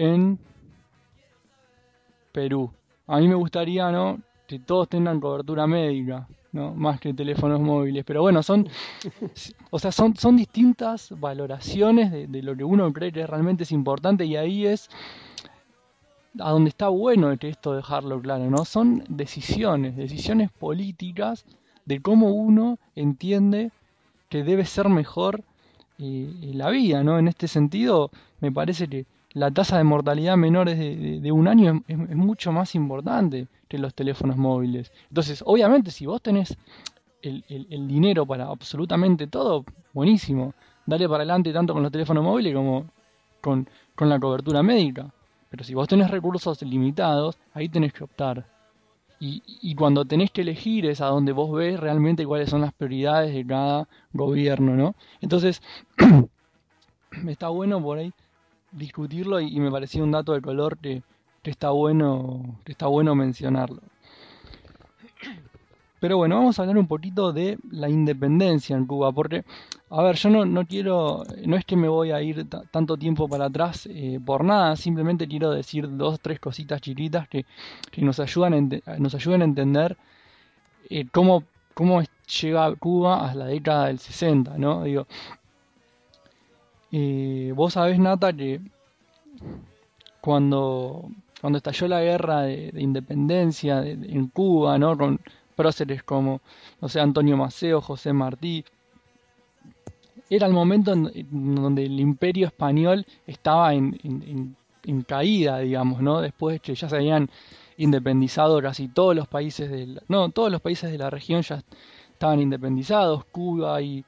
en 0.00 0.38
Perú. 2.32 2.70
A 3.06 3.18
mí 3.18 3.28
me 3.28 3.34
gustaría, 3.34 3.90
¿no? 3.92 4.18
Que 4.46 4.58
todos 4.58 4.88
tengan 4.88 5.20
cobertura 5.20 5.66
médica, 5.66 6.26
¿no? 6.52 6.74
Más 6.74 6.98
que 6.98 7.12
teléfonos 7.12 7.60
móviles. 7.60 8.02
Pero 8.06 8.22
bueno, 8.22 8.42
son, 8.42 8.66
o 9.70 9.78
sea, 9.78 9.92
son, 9.92 10.16
son 10.16 10.36
distintas 10.38 11.12
valoraciones 11.20 12.10
de, 12.10 12.26
de 12.26 12.42
lo 12.42 12.56
que 12.56 12.64
uno 12.64 12.90
cree 12.94 13.12
que 13.12 13.26
realmente 13.26 13.64
es 13.64 13.72
importante 13.72 14.24
y 14.24 14.36
ahí 14.36 14.66
es 14.66 14.88
a 16.38 16.50
donde 16.50 16.70
está 16.70 16.88
bueno 16.88 17.36
que 17.36 17.48
esto 17.48 17.74
dejarlo 17.74 18.22
claro, 18.22 18.48
¿no? 18.50 18.64
Son 18.64 19.04
decisiones, 19.08 19.96
decisiones 19.96 20.50
políticas 20.50 21.44
de 21.84 22.00
cómo 22.00 22.30
uno 22.30 22.78
entiende 22.94 23.70
que 24.30 24.44
debe 24.44 24.64
ser 24.64 24.88
mejor 24.88 25.42
eh, 25.98 26.52
la 26.54 26.70
vida, 26.70 27.02
¿no? 27.04 27.18
En 27.18 27.28
este 27.28 27.48
sentido, 27.48 28.10
me 28.40 28.50
parece 28.50 28.88
que 28.88 29.04
la 29.34 29.50
tasa 29.50 29.78
de 29.78 29.84
mortalidad 29.84 30.36
menores 30.36 30.78
de, 30.78 31.20
de- 31.20 31.32
un 31.32 31.48
año 31.48 31.82
es, 31.88 31.96
mucho 32.16 32.52
más 32.52 32.74
importante 32.74 33.48
que 33.68 33.78
los 33.78 33.94
teléfonos 33.94 34.36
móviles. 34.36 34.92
Entonces, 35.08 35.42
obviamente, 35.46 35.90
si 35.90 36.06
vos 36.06 36.20
tenés 36.22 36.56
el, 37.22 37.44
el- 37.48 37.66
el 37.70 37.88
dinero 37.88 38.26
para 38.26 38.46
absolutamente 38.46 39.26
todo, 39.26 39.64
buenísimo. 39.92 40.54
Dale 40.86 41.08
para 41.08 41.18
adelante 41.22 41.52
tanto 41.52 41.74
con 41.74 41.82
los 41.82 41.92
teléfonos 41.92 42.24
móviles 42.24 42.54
como 42.54 42.86
con, 43.40 43.68
con 43.94 44.08
la 44.08 44.18
cobertura 44.20 44.62
médica. 44.62 45.12
Pero 45.50 45.64
si 45.64 45.74
vos 45.74 45.88
tenés 45.88 46.10
recursos 46.10 46.62
limitados, 46.62 47.38
ahí 47.54 47.68
tenés 47.68 47.92
que 47.92 48.04
optar. 48.04 48.46
Y, 49.20 49.42
y 49.46 49.74
cuando 49.74 50.04
tenés 50.04 50.30
que 50.30 50.40
elegir 50.42 50.86
es 50.86 51.00
a 51.00 51.06
donde 51.06 51.32
vos 51.32 51.52
ves 51.52 51.78
realmente 51.78 52.26
cuáles 52.26 52.50
son 52.50 52.62
las 52.62 52.72
prioridades 52.72 53.34
de 53.34 53.46
cada 53.46 53.88
gobierno, 54.12 54.74
¿no? 54.76 54.94
Entonces, 55.20 55.62
está 57.28 57.48
bueno 57.48 57.82
por 57.82 57.98
ahí 57.98 58.12
discutirlo 58.72 59.40
y, 59.40 59.58
me 59.60 59.70
parecía 59.70 60.02
un 60.02 60.12
dato 60.12 60.32
de 60.32 60.40
color 60.40 60.78
que, 60.78 61.02
está 61.44 61.70
bueno 61.70 62.58
que 62.64 62.72
está 62.72 62.86
bueno 62.86 63.14
mencionarlo. 63.14 63.80
Pero 66.00 66.16
bueno, 66.16 66.36
vamos 66.36 66.58
a 66.58 66.62
hablar 66.62 66.78
un 66.78 66.86
poquito 66.86 67.32
de 67.32 67.58
la 67.70 67.88
independencia 67.90 68.74
en 68.74 68.86
Cuba, 68.86 69.12
porque, 69.12 69.44
a 69.90 70.02
ver, 70.02 70.16
yo 70.16 70.30
no, 70.30 70.46
no 70.46 70.66
quiero, 70.66 71.24
no 71.44 71.56
es 71.56 71.64
que 71.66 71.76
me 71.76 71.88
voy 71.88 72.10
a 72.10 72.22
ir 72.22 72.48
ta- 72.48 72.62
tanto 72.70 72.96
tiempo 72.96 73.28
para 73.28 73.46
atrás 73.46 73.86
eh, 73.90 74.18
por 74.24 74.42
nada, 74.42 74.76
simplemente 74.76 75.28
quiero 75.28 75.50
decir 75.50 75.86
dos, 75.98 76.18
tres 76.20 76.40
cositas 76.40 76.80
chiquitas 76.80 77.28
que, 77.28 77.44
que 77.90 78.00
nos 78.00 78.18
ayudan 78.18 78.80
nos 78.98 79.14
ayuden 79.14 79.42
a 79.42 79.44
entender 79.44 79.98
eh, 80.88 81.06
cómo, 81.12 81.44
cómo 81.74 82.02
llega 82.40 82.74
Cuba 82.76 83.30
a 83.30 83.34
la 83.34 83.46
década 83.46 83.86
del 83.86 83.98
60, 83.98 84.56
¿no? 84.58 84.84
Digo, 84.84 85.06
eh, 86.92 87.52
vos 87.54 87.74
sabés, 87.74 87.98
Nata, 87.98 88.32
que 88.32 88.60
cuando, 90.20 91.08
cuando 91.40 91.56
estalló 91.58 91.88
la 91.88 92.00
guerra 92.02 92.42
de, 92.42 92.70
de 92.72 92.82
independencia 92.82 93.80
de- 93.80 93.96
de- 93.96 94.12
en 94.12 94.28
Cuba, 94.28 94.78
¿no? 94.78 94.96
Con 94.96 95.20
próceres 95.56 96.02
como, 96.02 96.40
no 96.80 96.88
sé, 96.88 97.00
Antonio 97.00 97.36
Maceo, 97.36 97.80
José 97.80 98.12
Martí, 98.12 98.64
era 100.28 100.46
el 100.46 100.52
momento 100.52 100.92
en, 100.92 101.10
donde 101.54 101.84
el 101.84 101.98
imperio 102.00 102.46
español 102.46 103.04
estaba 103.26 103.74
en, 103.74 104.56
caída, 105.06 105.58
digamos, 105.58 106.00
¿no? 106.02 106.20
Después 106.20 106.54
de 106.56 106.60
que 106.60 106.74
ya 106.74 106.88
se 106.88 106.96
habían 106.96 107.28
independizado 107.76 108.60
casi 108.62 108.88
todos 108.88 109.14
los 109.14 109.26
países 109.28 109.70
de 109.70 109.86
la, 109.86 110.02
no, 110.08 110.30
todos 110.30 110.50
los 110.50 110.60
países 110.60 110.90
de 110.90 110.98
la 110.98 111.10
región 111.10 111.42
ya 111.42 111.62
estaban 112.12 112.40
independizados, 112.40 113.24
Cuba 113.26 113.80
y, 113.82 114.04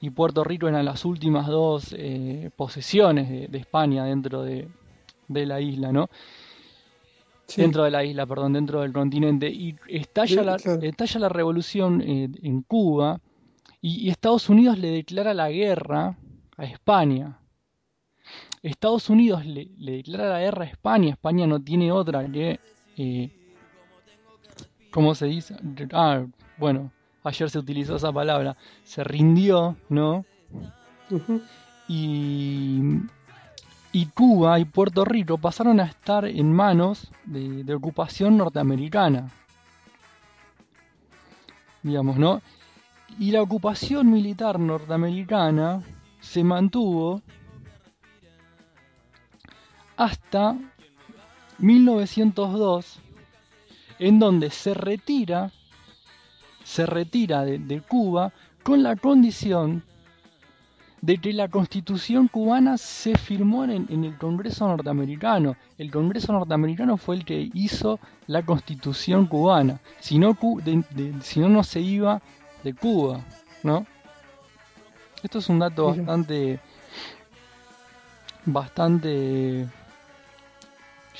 y 0.00 0.10
Puerto 0.10 0.44
Rico 0.44 0.68
eran 0.68 0.84
las 0.84 1.04
últimas 1.04 1.46
dos 1.46 1.94
eh, 1.96 2.50
posesiones 2.56 3.28
de, 3.28 3.48
de 3.48 3.58
España 3.58 4.04
dentro 4.04 4.42
de, 4.42 4.68
de 5.28 5.46
la 5.46 5.60
isla, 5.60 5.92
¿no? 5.92 6.08
Sí. 7.46 7.62
dentro 7.62 7.84
de 7.84 7.90
la 7.90 8.04
isla, 8.04 8.26
perdón, 8.26 8.52
dentro 8.52 8.82
del 8.82 8.92
continente, 8.92 9.48
y 9.48 9.74
estalla 9.88 10.28
Sí, 10.40 10.44
la, 10.44 10.56
claro. 10.58 10.82
estalla 10.82 11.20
la 11.20 11.28
revolución 11.30 12.02
eh, 12.02 12.28
en 12.42 12.60
Cuba, 12.62 13.20
y, 13.80 14.06
y 14.06 14.10
Estados 14.10 14.50
Unidos 14.50 14.76
le 14.78 14.90
declara 14.90 15.32
la 15.32 15.50
guerra 15.50 16.18
a 16.58 16.64
España. 16.64 17.38
Estados 18.62 19.08
Unidos 19.08 19.46
le, 19.46 19.70
le 19.78 19.92
declara 19.92 20.28
la 20.28 20.40
guerra 20.40 20.64
a 20.64 20.68
España, 20.68 21.10
España 21.12 21.46
no 21.46 21.58
tiene 21.62 21.90
otra 21.90 22.30
que, 22.30 22.60
eh, 22.98 23.30
¿cómo 24.90 25.14
se 25.14 25.26
dice? 25.26 25.56
Ah, 25.92 26.26
bueno, 26.58 26.92
ayer 27.28 27.50
se 27.50 27.58
utilizó 27.58 27.96
esa 27.96 28.12
palabra, 28.12 28.56
se 28.84 29.04
rindió, 29.04 29.76
¿no? 29.88 30.24
Y, 31.88 32.80
y 33.92 34.06
Cuba 34.06 34.58
y 34.58 34.64
Puerto 34.64 35.04
Rico 35.04 35.38
pasaron 35.38 35.80
a 35.80 35.84
estar 35.84 36.24
en 36.24 36.52
manos 36.52 37.10
de, 37.24 37.64
de 37.64 37.74
ocupación 37.74 38.36
norteamericana. 38.36 39.30
Digamos, 41.82 42.16
¿no? 42.16 42.42
Y 43.18 43.30
la 43.30 43.42
ocupación 43.42 44.10
militar 44.10 44.58
norteamericana 44.60 45.82
se 46.20 46.44
mantuvo 46.44 47.22
hasta 49.96 50.56
1902, 51.58 53.00
en 53.98 54.18
donde 54.18 54.50
se 54.50 54.74
retira, 54.74 55.50
se 56.68 56.84
retira 56.84 57.44
de, 57.44 57.58
de 57.58 57.80
Cuba 57.80 58.30
con 58.62 58.82
la 58.82 58.94
condición 58.96 59.82
de 61.00 61.16
que 61.16 61.32
la 61.32 61.48
constitución 61.48 62.28
cubana 62.28 62.76
se 62.76 63.16
firmó 63.16 63.64
en, 63.64 63.86
en 63.88 64.04
el 64.04 64.18
Congreso 64.18 64.66
norteamericano. 64.68 65.56
El 65.78 65.90
Congreso 65.90 66.32
norteamericano 66.32 66.96
fue 66.98 67.16
el 67.16 67.24
que 67.24 67.48
hizo 67.54 67.98
la 68.26 68.42
constitución 68.44 69.26
cubana. 69.26 69.80
Si 70.00 70.18
no, 70.18 70.34
Cu- 70.34 70.60
de- 70.60 70.84
de- 70.90 71.14
si 71.22 71.40
no, 71.40 71.48
no 71.48 71.62
se 71.62 71.80
iba 71.80 72.20
de 72.64 72.74
Cuba, 72.74 73.20
¿no? 73.62 73.86
Esto 75.22 75.38
es 75.38 75.48
un 75.48 75.60
dato 75.60 75.86
bastante, 75.94 76.60
bastante 78.44 79.66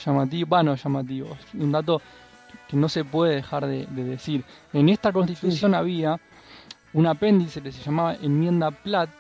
llamativo, 0.04 0.48
bueno, 0.48 0.74
llamativo, 0.74 1.36
un 1.54 1.72
dato 1.72 2.00
que 2.68 2.76
no 2.76 2.88
se 2.88 3.04
puede 3.04 3.36
dejar 3.36 3.66
de, 3.66 3.86
de 3.86 4.04
decir. 4.04 4.44
En 4.72 4.88
esta 4.88 5.12
constitución 5.12 5.74
había 5.74 6.20
un 6.92 7.06
apéndice 7.06 7.62
que 7.62 7.72
se 7.72 7.82
llamaba 7.82 8.14
enmienda 8.14 8.70
Platt, 8.70 9.10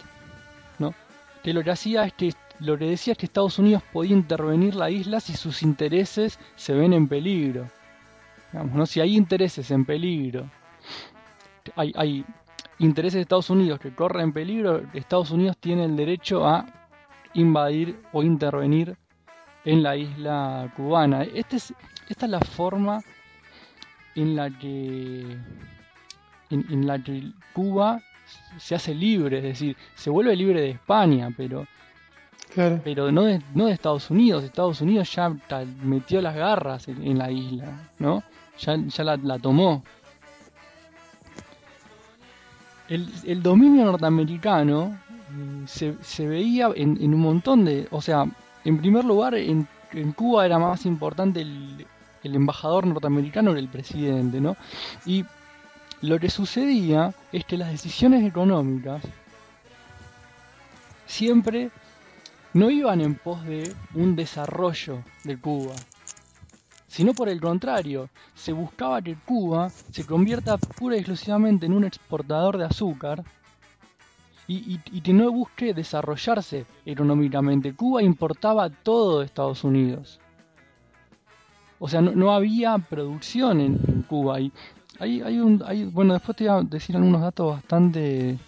¿no? 0.78 0.94
que 1.42 1.52
lo 1.52 1.62
que 1.62 1.70
hacía 1.70 2.04
es 2.04 2.12
que 2.12 2.32
lo 2.60 2.76
que 2.76 2.86
decía 2.86 3.12
es 3.12 3.18
que 3.18 3.26
Estados 3.26 3.58
Unidos 3.58 3.82
podía 3.92 4.12
intervenir 4.12 4.74
la 4.74 4.90
isla 4.90 5.20
si 5.20 5.34
sus 5.34 5.62
intereses 5.62 6.38
se 6.56 6.74
ven 6.74 6.92
en 6.92 7.06
peligro. 7.06 7.68
Digamos, 8.52 8.74
¿no? 8.74 8.86
Si 8.86 9.00
hay 9.00 9.16
intereses 9.16 9.70
en 9.70 9.84
peligro, 9.84 10.50
hay, 11.76 11.92
hay 11.94 12.24
intereses 12.78 13.14
de 13.14 13.22
Estados 13.22 13.50
Unidos 13.50 13.78
que 13.78 13.94
corren 13.94 14.24
en 14.24 14.32
peligro, 14.32 14.82
Estados 14.92 15.30
Unidos 15.30 15.56
tiene 15.58 15.84
el 15.84 15.96
derecho 15.96 16.46
a 16.46 16.66
invadir 17.34 18.00
o 18.12 18.22
intervenir 18.22 18.96
en 19.64 19.82
la 19.82 19.96
isla 19.96 20.72
cubana. 20.76 21.22
Este 21.22 21.56
es, 21.56 21.74
esta 22.08 22.26
es 22.26 22.30
la 22.32 22.40
forma 22.40 23.00
en 24.20 24.36
la 24.36 24.50
que 24.50 25.20
en, 26.50 26.66
en 26.70 26.86
la 26.86 27.02
que 27.02 27.30
Cuba 27.52 28.00
se 28.58 28.74
hace 28.74 28.94
libre, 28.94 29.38
es 29.38 29.44
decir, 29.44 29.76
se 29.94 30.10
vuelve 30.10 30.34
libre 30.36 30.60
de 30.60 30.70
España, 30.70 31.30
pero 31.36 31.66
Claro. 32.54 32.80
pero 32.82 33.12
no 33.12 33.24
de, 33.24 33.42
no 33.54 33.66
de 33.66 33.72
Estados 33.72 34.10
Unidos. 34.10 34.42
Estados 34.42 34.80
Unidos 34.80 35.14
ya 35.14 35.28
metió 35.82 36.22
las 36.22 36.34
garras 36.34 36.88
en, 36.88 37.02
en 37.06 37.18
la 37.18 37.30
isla, 37.30 37.90
¿no? 37.98 38.22
Ya, 38.58 38.76
ya 38.76 39.04
la, 39.04 39.16
la 39.18 39.38
tomó. 39.38 39.82
El, 42.88 43.06
el 43.24 43.42
dominio 43.42 43.84
norteamericano 43.84 44.98
mm, 45.30 45.66
se, 45.66 45.94
se 46.00 46.26
veía 46.26 46.70
en, 46.74 46.96
en 47.02 47.12
un 47.14 47.20
montón 47.20 47.64
de... 47.66 47.86
O 47.90 48.00
sea, 48.00 48.24
en 48.64 48.78
primer 48.78 49.04
lugar, 49.04 49.34
en, 49.34 49.68
en 49.92 50.12
Cuba 50.12 50.46
era 50.46 50.58
más 50.58 50.86
importante 50.86 51.42
el, 51.42 51.86
el 52.22 52.34
embajador 52.34 52.86
norteamericano 52.86 53.52
que 53.52 53.60
el 53.60 53.68
presidente, 53.68 54.40
¿no? 54.40 54.56
Y 55.06 55.24
lo 56.00 56.18
que 56.18 56.30
sucedía 56.30 57.14
es 57.32 57.44
que 57.44 57.56
las 57.58 57.70
decisiones 57.70 58.24
económicas 58.24 59.02
siempre 61.06 61.70
no 62.54 62.70
iban 62.70 63.00
en 63.00 63.14
pos 63.14 63.44
de 63.44 63.74
un 63.94 64.16
desarrollo 64.16 65.02
de 65.24 65.38
Cuba, 65.38 65.74
sino 66.86 67.14
por 67.14 67.28
el 67.28 67.40
contrario, 67.40 68.08
se 68.34 68.52
buscaba 68.52 69.02
que 69.02 69.16
Cuba 69.26 69.70
se 69.90 70.04
convierta 70.04 70.56
pura 70.56 70.96
y 70.96 71.00
exclusivamente 71.00 71.66
en 71.66 71.72
un 71.72 71.84
exportador 71.84 72.56
de 72.58 72.64
azúcar 72.64 73.22
y- 74.46 74.80
y 74.92 75.00
que 75.02 75.12
no 75.12 75.30
busque 75.30 75.74
desarrollarse 75.74 76.64
económicamente. 76.86 77.74
Cuba 77.74 78.02
importaba 78.02 78.70
todo 78.70 79.18
de 79.20 79.26
Estados 79.26 79.62
Unidos. 79.62 80.20
O 81.78 81.88
sea, 81.88 82.00
no, 82.00 82.12
no 82.12 82.32
había 82.32 82.76
producción 82.78 83.60
en, 83.60 84.04
Cuba. 84.08 84.40
Y 84.40 84.52
hay, 84.98 85.20
hay 85.20 85.38
un, 85.38 85.62
hay, 85.66 85.84
bueno, 85.84 86.14
después 86.14 86.36
te 86.36 86.48
voy 86.48 86.60
a 86.60 86.62
decir 86.62 86.96
algunos 86.96 87.20
datos 87.20 87.54
bastante 87.54 88.38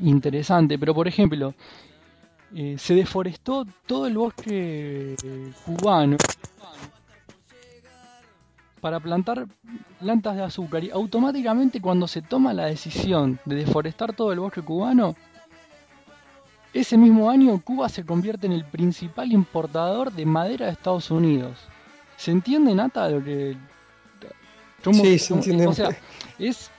interesantes, 0.00 0.78
pero 0.78 0.94
por 0.94 1.08
ejemplo, 1.08 1.54
eh, 2.54 2.76
se 2.78 2.94
deforestó 2.94 3.66
todo 3.86 4.06
el 4.06 4.16
bosque 4.16 5.14
cubano 5.64 6.16
para 8.80 8.98
plantar 8.98 9.46
plantas 9.98 10.36
de 10.36 10.42
azúcar 10.42 10.82
y 10.84 10.90
automáticamente 10.90 11.80
cuando 11.80 12.08
se 12.08 12.22
toma 12.22 12.54
la 12.54 12.66
decisión 12.66 13.38
de 13.44 13.56
deforestar 13.56 14.14
todo 14.14 14.32
el 14.32 14.40
bosque 14.40 14.62
cubano, 14.62 15.14
ese 16.72 16.96
mismo 16.96 17.30
año 17.30 17.60
Cuba 17.62 17.88
se 17.88 18.04
convierte 18.04 18.46
en 18.46 18.52
el 18.52 18.64
principal 18.64 19.32
importador 19.32 20.12
de 20.12 20.24
madera 20.24 20.66
de 20.66 20.72
Estados 20.72 21.10
Unidos. 21.10 21.58
¿Se 22.20 22.30
entiende, 22.30 22.74
Nata, 22.74 23.08
lo 23.08 23.24
que... 23.24 23.56
cómo- 24.84 25.02
Sí, 25.02 25.18
se 25.18 25.32
entiende. 25.32 25.66
O 25.66 25.72
sea, 25.72 25.88
es, 26.38 26.70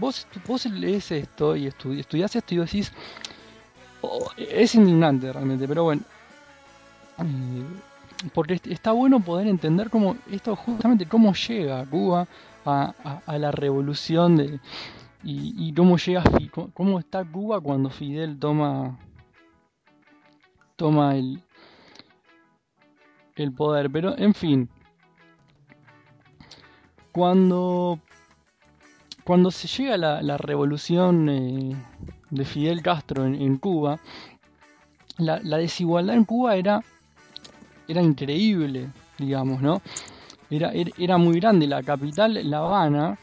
vos, 0.00 0.26
vos 0.44 0.66
lees 0.66 1.12
esto 1.12 1.54
y 1.54 1.68
estu- 1.68 1.96
estudiás 1.96 2.34
esto 2.34 2.54
y 2.54 2.58
decís, 2.58 2.92
Oh, 4.00 4.28
es 4.36 4.74
indignante 4.74 5.32
realmente, 5.32 5.66
pero 5.68 5.84
bueno. 5.84 6.02
Eh, 7.18 7.64
porque 8.32 8.54
est- 8.54 8.66
está 8.66 8.90
bueno 8.92 9.20
poder 9.20 9.46
entender 9.46 9.88
cómo 9.88 10.16
esto 10.30 10.56
justamente 10.56 11.06
cómo 11.06 11.32
llega 11.34 11.84
Cuba 11.86 12.26
a, 12.64 12.92
a- 13.04 13.22
a 13.26 13.38
la 13.38 13.50
revolución 13.52 14.36
de 14.36 14.58
y, 15.22 15.52
y 15.68 15.72
cómo 15.74 15.96
llega 15.96 16.22
cómo 16.74 16.98
está 16.98 17.24
Cuba 17.24 17.60
cuando 17.60 17.88
Fidel 17.90 18.36
toma 18.38 18.96
toma 20.76 21.16
el 21.16 21.40
el 23.36 23.52
poder, 23.52 23.90
pero 23.90 24.16
en 24.18 24.34
fin. 24.34 24.68
Cuando 27.18 27.98
cuando 29.24 29.50
se 29.50 29.66
llega 29.66 29.96
la, 29.96 30.22
la 30.22 30.38
revolución 30.38 31.28
eh, 31.28 31.76
de 32.30 32.44
Fidel 32.44 32.80
Castro 32.80 33.26
en, 33.26 33.34
en 33.34 33.56
Cuba, 33.56 33.98
la, 35.16 35.40
la 35.42 35.56
desigualdad 35.56 36.14
en 36.14 36.24
Cuba 36.24 36.54
era, 36.54 36.80
era 37.88 38.00
increíble, 38.02 38.90
digamos, 39.18 39.60
¿no? 39.60 39.82
Era, 40.48 40.70
era, 40.96 41.18
muy 41.18 41.40
grande. 41.40 41.66
La 41.66 41.82
capital, 41.82 42.38
La 42.48 42.58
Habana, 42.58 43.18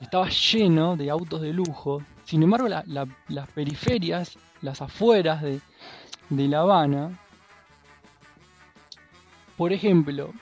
estaba 0.00 0.28
lleno 0.28 0.96
de 0.96 1.10
autos 1.10 1.40
de 1.40 1.52
lujo. 1.52 2.04
Sin 2.22 2.44
embargo, 2.44 2.68
la- 2.68 2.84
las 2.86 3.48
periferias, 3.48 4.38
las 4.62 4.80
afueras 4.82 5.42
de, 5.42 5.60
de 6.28 6.46
La 6.46 6.60
Habana, 6.60 7.18
por 9.56 9.72
ejemplo, 9.72 10.32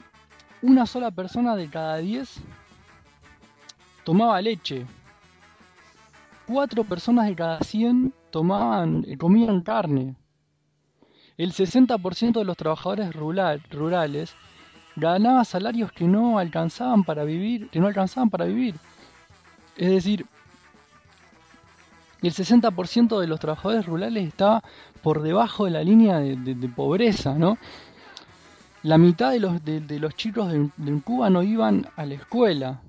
una 0.63 0.87
sola 0.87 1.11
persona 1.11 1.57
de 1.57 1.69
cada 1.69 1.97
diez 1.99 2.41
tomaba 4.05 4.41
leche. 4.41 4.87
Cuatro 6.47 6.85
personas 6.85 7.27
de 7.27 7.35
cada 7.37 7.61
100 7.61 8.13
tomaban, 8.31 9.05
eh, 9.07 9.19
comían 9.19 9.61
carne. 9.61 10.17
El 11.37 11.53
60% 11.53 12.41
de 12.41 12.45
los 12.45 12.57
trabajadores 12.57 13.15
rural- 13.15 13.63
rurales 13.71 14.35
ganaba 14.97 15.45
salarios 15.45 15.93
que 15.93 16.05
no 16.05 16.39
alcanzaban 16.39 17.05
para 17.05 17.25
vivir, 17.25 17.69
que 17.71 17.79
no 17.79 17.87
alcanzaban 17.87 18.31
para 18.31 18.47
vivir. 18.47 18.75
Es 19.77 19.91
decir, 19.91 20.27
el 22.23 22.33
60% 22.33 23.21
de 23.21 23.29
los 23.29 23.39
trabajadores 23.39 23.87
rurales 23.87 24.27
estaba 24.27 24.65
por 25.03 25.23
debajo 25.23 25.67
de 25.67 25.71
la 25.71 25.85
línea 25.85 26.19
de- 26.19 26.35
de 26.37 26.69
pobreza, 26.69 27.35
¿no? 27.35 27.59
La 28.83 28.97
mitad 28.99 29.33
de 29.33 29.41
los, 29.41 29.65
de, 29.65 29.99
los 29.99 30.15
chicos 30.15 30.53
de, 30.53 31.01
Cuba 31.03 31.31
no 31.31 31.43
iban 31.43 31.87
a 31.97 32.07
la 32.07 32.15
escuela. 32.15 32.83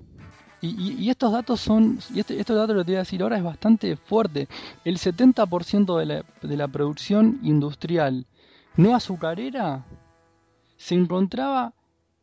Y, 0.60 1.04
y- 1.04 1.10
estos 1.10 1.32
datos 1.32 1.60
son, 1.60 1.98
y 2.14 2.20
este, 2.20 2.38
estos 2.38 2.56
datos 2.56 2.76
lo 2.76 2.84
te 2.84 2.92
voy 2.92 2.96
a 2.96 3.00
decir 3.00 3.22
ahora 3.22 3.38
es 3.38 3.42
bastante 3.42 3.96
fuerte. 3.96 4.46
El 4.84 4.98
70% 4.98 5.98
de 5.98 6.06
la, 6.06 6.24
de 6.42 6.56
la 6.56 6.68
producción 6.68 7.40
industrial 7.42 8.26
no 8.76 8.94
azucarera 8.94 9.84
se 10.76 10.94
encontraba 10.94 11.74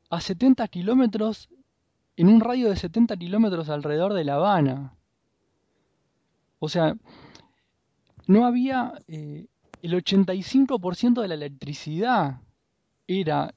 a 0.09 0.21
70 0.21 0.67
kilómetros, 0.67 1.49
en 2.15 2.29
un 2.29 2.39
radio 2.39 2.69
de 2.69 2.75
70 2.75 3.17
kilómetros 3.17 3.69
alrededor 3.69 4.13
de 4.13 4.23
La 4.23 4.35
Habana. 4.35 4.93
O 6.59 6.69
sea, 6.69 6.95
no 8.27 8.45
había 8.45 8.93
eh, 9.07 9.47
el 9.81 9.93
85% 9.93 11.21
de 11.21 11.27
la 11.27 11.33
electricidad 11.35 12.41
era 13.07 13.53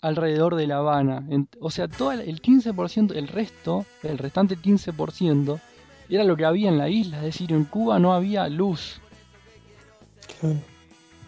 alrededor 0.00 0.56
de 0.56 0.66
La 0.66 0.78
Habana. 0.78 1.24
O 1.60 1.70
sea, 1.70 1.88
todo 1.88 2.12
el- 2.12 2.20
el 2.20 2.40
15%, 2.40 3.14
el 3.14 3.28
resto, 3.28 3.86
el 4.02 4.18
restante 4.18 4.56
15%, 4.56 5.60
era 6.08 6.24
lo 6.24 6.36
que 6.36 6.44
había 6.44 6.68
en 6.68 6.78
la 6.78 6.88
isla. 6.88 7.18
Es 7.18 7.24
decir, 7.24 7.52
en 7.52 7.64
Cuba 7.64 7.98
no 7.98 8.12
había 8.12 8.48
luz, 8.48 9.00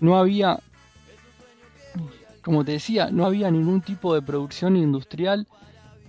no 0.01 0.17
había, 0.19 0.59
como 2.43 2.65
te 2.65 2.73
decía, 2.73 3.11
no 3.11 3.25
había 3.25 3.51
ningún 3.51 3.81
tipo 3.81 4.15
de 4.15 4.23
producción 4.23 4.77
industrial 4.77 5.47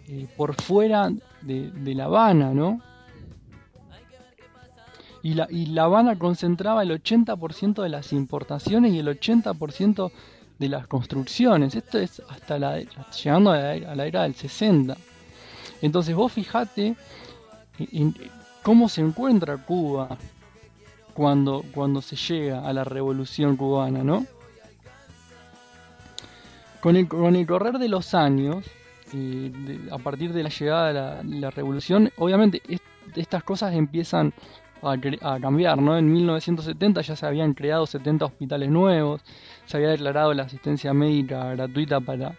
eh, 0.07 0.27
por 0.35 0.59
fuera 0.61 1.11
de, 1.41 1.71
de 1.71 1.95
La 1.95 2.05
Habana, 2.05 2.53
¿no? 2.53 2.81
Y 5.23 5.33
la, 5.33 5.47
y 5.49 5.67
La 5.67 5.83
Habana 5.85 6.17
concentraba 6.17 6.83
el 6.83 6.91
80% 6.91 7.81
de 7.81 7.89
las 7.89 8.11
importaciones 8.13 8.93
y 8.93 8.99
el 8.99 9.07
80% 9.07 10.11
de 10.59 10.69
las 10.69 10.87
construcciones. 10.87 11.75
Esto 11.75 11.99
es 11.99 12.21
hasta 12.29 12.57
la, 12.59 12.79
llegando 12.79 13.51
a 13.51 13.57
la, 13.57 14.05
era 14.05 14.23
del 14.23 14.35
60. 14.35 14.95
Entonces 15.81 16.15
vos 16.15 16.31
fijate 16.31 16.95
cómo 18.63 18.87
se 18.89 19.01
encuentra 19.01 19.57
Cuba 19.57 20.17
cuando, 21.13 21.63
cuando 21.73 22.01
se 22.01 22.15
llega 22.15 22.67
a 22.67 22.73
la 22.73 22.83
revolución 22.83 23.57
cubana, 23.57 24.03
¿no? 24.03 24.25
Con 26.81 26.95
el, 26.95 27.07
con 27.07 27.35
el 27.35 27.47
correr 27.47 27.79
de 27.79 27.89
los 27.89 28.13
años, 28.13 28.63
a 29.91 29.97
partir 29.97 30.33
de 30.33 30.43
la 30.43 30.49
llegada 30.49 31.21
de 31.23 31.39
la, 31.39 31.49
revolución, 31.51 32.11
obviamente 32.17 32.61
est- 32.67 32.83
estas 33.15 33.43
cosas 33.43 33.73
empiezan 33.73 34.33
a, 34.91 35.33
a 35.33 35.39
cambiar, 35.39 35.81
¿no? 35.81 35.97
En 35.97 36.11
1970 36.11 37.01
ya 37.01 37.15
se 37.15 37.25
habían 37.25 37.53
creado 37.53 37.85
70 37.85 38.25
hospitales 38.25 38.69
nuevos, 38.69 39.21
se 39.65 39.77
había 39.77 39.89
declarado 39.89 40.33
la 40.33 40.43
asistencia 40.43 40.93
médica 40.93 41.49
gratuita 41.55 41.99
para, 41.99 42.33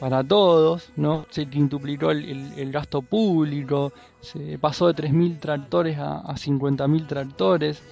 para 0.00 0.24
todos, 0.24 0.90
¿no? 0.96 1.26
Se 1.30 1.46
quintuplicó 1.46 2.10
el, 2.10 2.52
el- 2.56 2.72
gasto 2.72 3.02
público, 3.02 3.92
se 4.20 4.58
pasó 4.58 4.86
de 4.92 4.94
3.000 4.94 5.38
tractores 5.38 5.98
a, 5.98 6.18
a 6.18 6.34
50.000 6.36 7.06
tractores, 7.06 7.82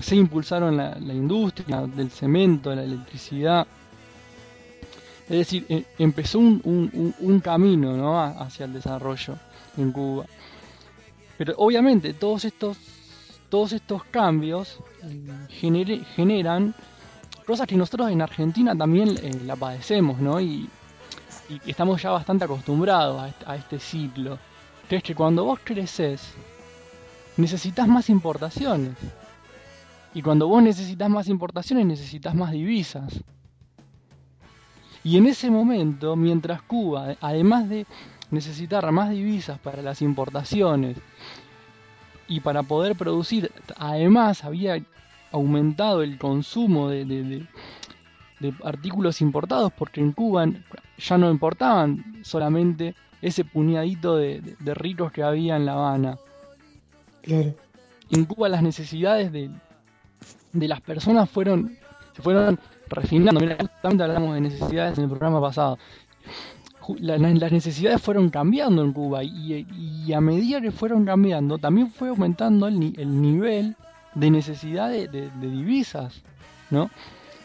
se 0.00 0.16
impulsaron 0.16 0.76
la, 0.76 0.96
industria 1.12 1.82
del 1.86 2.10
cemento, 2.10 2.74
la 2.74 2.84
electricidad. 2.84 3.66
Es 5.28 5.38
decir, 5.38 5.64
e- 5.68 5.84
empezó 5.98 6.38
un, 6.38 6.60
un- 6.64 7.14
un- 7.20 7.40
camino 7.40 7.96
¿no? 7.96 8.20
hacia 8.22 8.66
el 8.66 8.72
desarrollo 8.72 9.34
en 9.76 9.92
Cuba. 9.92 10.26
Pero 11.44 11.54
obviamente 11.58 12.14
todos 12.14 12.44
estos, 12.44 12.78
todos 13.48 13.72
estos 13.72 14.04
cambios 14.04 14.78
eh, 15.02 16.04
generan 16.14 16.72
cosas 17.44 17.66
que 17.66 17.76
nosotros 17.76 18.12
en 18.12 18.22
Argentina 18.22 18.76
también 18.76 19.18
eh, 19.20 19.40
la 19.44 19.56
padecemos, 19.56 20.20
¿no? 20.20 20.40
Y, 20.40 20.70
y 21.48 21.60
estamos 21.68 22.00
ya 22.00 22.10
bastante 22.12 22.44
acostumbrados 22.44 23.20
a 23.20 23.28
este, 23.28 23.44
a 23.48 23.56
este 23.56 23.80
ciclo. 23.80 24.38
Que 24.88 24.94
es 24.94 25.02
que 25.02 25.16
cuando 25.16 25.44
vos 25.44 25.58
creces, 25.64 26.22
necesitas 27.36 27.88
más 27.88 28.08
importaciones. 28.08 28.94
Y 30.14 30.22
cuando 30.22 30.46
vos 30.46 30.62
necesitas 30.62 31.10
más 31.10 31.26
importaciones, 31.26 31.86
necesitas 31.86 32.36
más 32.36 32.52
divisas. 32.52 33.20
Y 35.02 35.16
en 35.16 35.26
ese 35.26 35.50
momento, 35.50 36.14
mientras 36.14 36.62
Cuba, 36.62 37.16
además 37.20 37.68
de 37.68 37.84
necesitar 38.32 38.90
más 38.90 39.10
divisas 39.10 39.58
para 39.60 39.80
las 39.82 40.02
importaciones 40.02 40.96
y 42.26 42.40
para 42.40 42.62
poder 42.62 42.96
producir, 42.96 43.52
además 43.76 44.42
había 44.44 44.82
aumentado 45.30 46.02
el 46.02 46.18
consumo 46.18 46.88
de, 46.88 47.04
de- 47.04 47.22
de- 47.22 47.46
de 48.40 48.54
artículos 48.64 49.20
importados, 49.20 49.72
porque 49.72 50.00
en 50.00 50.10
Cuba 50.12 50.46
ya 50.98 51.16
no 51.18 51.30
importaban 51.30 52.20
solamente 52.24 52.94
ese 53.20 53.44
puñadito 53.44 54.16
de, 54.16 54.40
de- 54.40 54.56
de 54.58 54.74
ricos 54.74 55.12
que 55.12 55.22
había 55.22 55.54
en 55.56 55.64
La 55.66 55.74
Habana. 55.74 56.18
Claro. 57.22 57.54
En 58.10 58.24
Cuba 58.24 58.48
las 58.48 58.62
necesidades 58.62 59.30
de, 59.30 59.48
de 60.52 60.68
las 60.68 60.80
personas 60.80 61.30
fueron 61.30 61.76
se 62.16 62.20
fueron 62.20 62.58
refinando. 62.88 63.40
Mira, 63.40 63.56
justamente 63.58 64.02
hablamos 64.04 64.34
de 64.34 64.40
necesidades 64.42 64.98
en 64.98 65.04
el 65.04 65.10
programa 65.10 65.40
pasado. 65.40 65.78
La- 66.98 67.18
la- 67.18 67.30
las 67.34 67.52
necesidades 67.52 68.00
fueron 68.00 68.30
cambiando 68.30 68.82
en 68.82 68.92
Cuba 68.92 69.22
y, 69.24 69.66
y 70.06 70.12
a 70.12 70.20
medida 70.20 70.60
que 70.60 70.70
fueron 70.70 71.04
cambiando 71.04 71.58
también 71.58 71.90
fue 71.90 72.08
aumentando 72.08 72.66
el, 72.66 72.94
el 72.98 73.20
nivel 73.22 73.76
de 74.14 74.30
necesidad 74.30 74.90
de, 74.90 75.08
divisas, 75.40 76.22
¿no? 76.70 76.90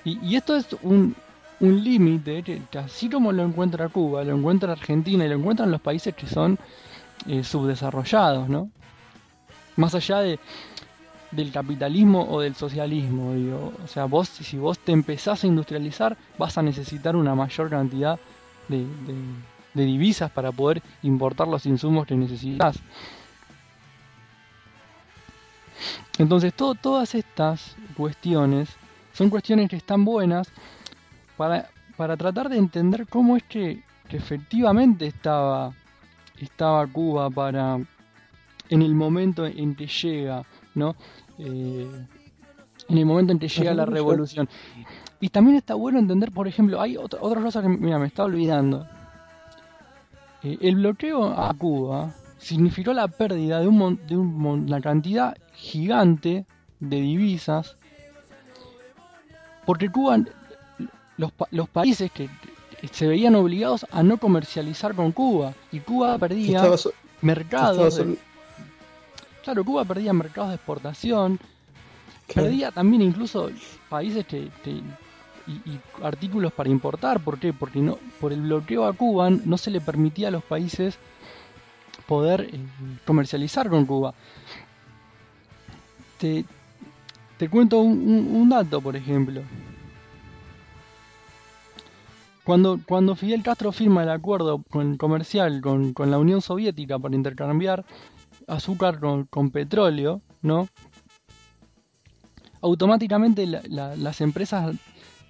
Y, 0.03 0.35
esto 0.35 0.55
es 0.55 0.67
un, 0.81 1.15
un 1.59 1.83
límite 1.83 2.43
que, 2.43 2.61
que 2.71 2.77
así 2.79 3.09
como 3.09 3.31
lo 3.31 3.43
encuentra 3.43 3.89
Cuba, 3.89 4.23
lo 4.23 4.35
encuentra 4.35 4.71
Argentina 4.71 5.25
y 5.25 5.29
lo 5.29 5.35
encuentran 5.35 5.71
los 5.71 5.81
países 5.81 6.15
que 6.15 6.27
son 6.27 6.57
eh, 7.27 7.43
subdesarrollados, 7.43 8.47
¿no? 8.49 8.69
Más 9.75 9.93
allá 9.95 10.19
de, 10.19 10.39
del 11.31 11.51
capitalismo 11.51 12.25
o 12.29 12.41
del 12.41 12.55
socialismo, 12.55 13.33
digo. 13.33 13.73
O 13.83 13.87
sea, 13.87 14.05
vos, 14.05 14.29
si 14.29 14.57
vos 14.57 14.79
te 14.79 14.91
empezás 14.91 15.43
a 15.43 15.47
industrializar, 15.47 16.17
vas 16.37 16.57
a 16.57 16.61
necesitar 16.63 17.15
una 17.15 17.35
mayor 17.35 17.69
cantidad 17.69 18.17
de, 18.17 18.21
de- 18.67 18.87
de 19.73 19.85
divisas 19.85 20.31
para 20.31 20.51
poder 20.51 20.81
importar 21.03 21.47
los 21.47 21.65
insumos 21.65 22.05
que 22.07 22.15
necesitas. 22.15 22.79
Entonces, 26.17 26.53
to- 26.53 26.75
todas 26.75 27.13
estas 27.15 27.75
cuestiones 27.95 28.69
son 29.13 29.29
cuestiones 29.29 29.69
que 29.69 29.75
están 29.75 30.03
buenas 30.03 30.47
para, 31.37 31.69
para 31.95 32.17
tratar 32.17 32.49
de 32.49 32.57
entender 32.57 33.05
cómo 33.07 33.37
es 33.37 33.43
que, 33.43 33.83
que 34.09 34.17
efectivamente 34.17 35.05
estaba, 35.05 35.73
estaba 36.39 36.85
Cuba 36.87 37.29
para 37.29 37.77
en 38.69 38.81
el 38.81 38.95
momento 38.95 39.45
en 39.45 39.75
que 39.75 39.87
llega, 39.87 40.43
¿no? 40.75 40.95
Eh, 41.37 41.87
en 42.89 42.97
el 42.97 43.05
momento 43.05 43.31
en 43.31 43.39
que 43.39 43.47
llega 43.47 43.73
la 43.75 43.85
revolución. 43.93 44.49
Y 45.19 45.29
también 45.29 45.57
está 45.57 45.73
bueno 45.75 45.97
entender, 45.99 46.31
por 46.31 46.47
ejemplo, 46.47 46.79
hay 46.79 46.95
otra, 46.97 47.19
otra 47.21 47.41
cosa 47.41 47.61
que 47.61 47.67
mira, 47.69 47.97
me 47.99 48.07
está 48.07 48.23
olvidando. 48.23 48.85
Eh, 50.43 50.57
el 50.61 50.75
bloqueo 50.75 51.25
a 51.31 51.51
Cuba 51.55 52.13
significó 52.37 52.93
la 52.93 53.07
pérdida 53.07 53.59
de, 53.59 53.67
un, 53.67 53.99
de 54.07 54.15
un 54.15 54.45
una 54.45 54.79
cantidad 54.79 55.35
gigante 55.55 56.45
de 56.79 56.97
divisas, 57.01 57.75
porque 59.65 59.89
Cuba, 59.89 60.19
los, 61.17 61.31
los 61.51 61.67
países 61.69 62.11
que, 62.11 62.29
que 62.79 62.87
se 62.89 63.07
veían 63.07 63.35
obligados 63.35 63.85
a 63.91 64.03
no 64.03 64.17
comercializar 64.17 64.93
con 64.93 65.11
Cuba, 65.11 65.53
y 65.71 65.79
Cuba 65.79 66.17
perdía 66.19 66.61
mercados. 67.21 67.77
de- 67.97 68.17
Claro, 69.43 69.63
Cuba 69.65 69.85
perdía 69.85 70.13
mercados 70.13 70.49
de 70.49 70.55
exportación, 70.55 71.39
perdía 72.33 72.71
también 72.71 73.01
incluso 73.01 73.49
países 73.89 74.25
que, 74.27 74.49
que- 74.63 74.81
y, 75.47 75.79
artículos 76.03 76.51
para 76.53 76.69
importar. 76.69 77.19
¿Por 77.21 77.39
qué? 77.39 77.53
Porque 77.53 77.79
no, 77.79 77.97
por 78.19 78.33
el 78.33 78.41
bloqueo 78.41 78.85
a 78.85 78.93
Cuba 78.93 79.29
no 79.29 79.57
se 79.57 79.71
le 79.71 79.81
permitía 79.81 80.27
a 80.27 80.31
los 80.31 80.43
países 80.43 80.97
poder 82.05 82.49
eh, 82.53 82.59
comercializar 83.05 83.69
con 83.69 83.85
Cuba. 83.85 84.13
Te, 86.19 86.45
te 87.37 87.49
cuento 87.49 87.79
un, 87.79 88.49
dato, 88.49 88.81
por 88.81 88.95
ejemplo. 88.95 89.41
Cuando, 92.43 92.79
cuando 92.85 93.15
Fidel 93.15 93.43
Castro 93.43 93.71
firma 93.71 94.03
el 94.03 94.09
acuerdo 94.09 94.63
con, 94.69 94.97
comercial 94.97 95.59
con, 95.61 95.93
con 95.93 96.09
la 96.11 96.17
Unión 96.17 96.41
Soviética 96.41 96.97
para 96.97 97.15
intercambiar 97.15 97.85
azúcar 98.47 98.99
con, 98.99 99.25
con 99.25 99.51
petróleo, 99.51 100.21
¿no? 100.41 100.69
Automáticamente 102.61 103.45
la- 103.45 103.61
la- 103.67 103.95
las 103.97 104.21
empresas 104.21 104.75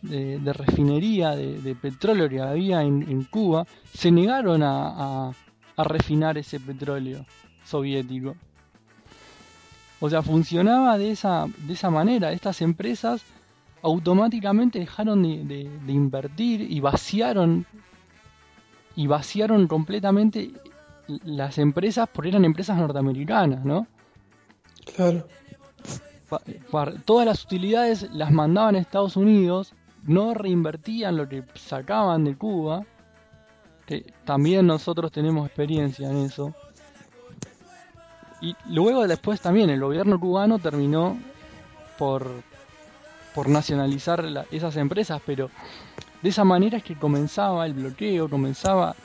de, 0.01 0.39
de 0.39 0.53
refinería 0.53 1.35
de, 1.35 1.61
de 1.61 1.75
petróleo 1.75 2.29
que 2.29 2.39
había 2.41 2.81
en, 2.83 3.03
en 3.03 3.23
Cuba 3.23 3.65
se 3.93 4.11
negaron 4.11 4.63
a, 4.63 5.27
a- 5.27 5.31
a 5.75 5.83
refinar 5.83 6.37
ese 6.37 6.59
petróleo 6.59 7.25
soviético. 7.63 8.35
O 9.99 10.09
sea, 10.09 10.21
funcionaba 10.21 10.97
de 10.97 11.11
esa, 11.11 11.45
de 11.67 11.73
esa 11.73 11.89
manera. 11.89 12.31
Estas 12.31 12.61
empresas 12.61 13.21
automáticamente 13.81 14.79
dejaron 14.79 15.23
de, 15.23 15.69
de- 15.85 15.91
invertir 15.91 16.61
y 16.61 16.79
vaciaron 16.79 17.65
y 18.95 19.05
vaciaron 19.07 19.67
completamente 19.67 20.51
las 21.23 21.57
empresas 21.59 22.09
porque 22.11 22.29
eran 22.29 22.43
empresas 22.45 22.77
norteamericanas, 22.77 23.63
¿no? 23.63 23.87
Claro. 24.95 25.27
Pa- 26.71 26.91
todas 27.05 27.25
las 27.25 27.43
utilidades 27.45 28.09
las 28.11 28.31
mandaban 28.31 28.75
a 28.75 28.79
Estados 28.79 29.15
Unidos, 29.15 29.73
no 30.07 30.33
reinvertían 30.33 31.15
lo 31.15 31.29
que 31.29 31.43
sacaban 31.53 32.23
de 32.23 32.35
Cuba 32.35 32.83
que 33.87 34.13
también 34.25 34.67
nosotros 34.67 35.11
tenemos 35.11 35.47
experiencia 35.47 36.11
en 36.11 36.17
eso. 36.17 36.53
Y 38.41 38.55
luego 38.69 39.07
después 39.07 39.41
también 39.41 39.69
el 39.69 39.79
gobierno 39.79 40.19
cubano 40.19 40.59
terminó 40.59 41.17
por, 41.97 42.29
por 43.33 43.47
nacionalizar 43.47 44.45
esas 44.51 44.75
empresas, 44.75 45.21
pero 45.25 45.49
de 46.21 46.29
esa 46.29 46.43
manera 46.43 46.77
es 46.77 46.83
que 46.83 46.95
comenzaba 46.95 47.65
el 47.65 47.73
bloqueo, 47.73 48.29
comenzaba 48.29 48.95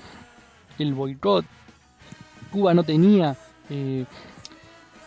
el 0.78 0.92
boicot. 0.92 1.46
Cuba 2.50 2.74
no 2.74 2.82
tenía 2.82 3.36
eh, 3.70 4.04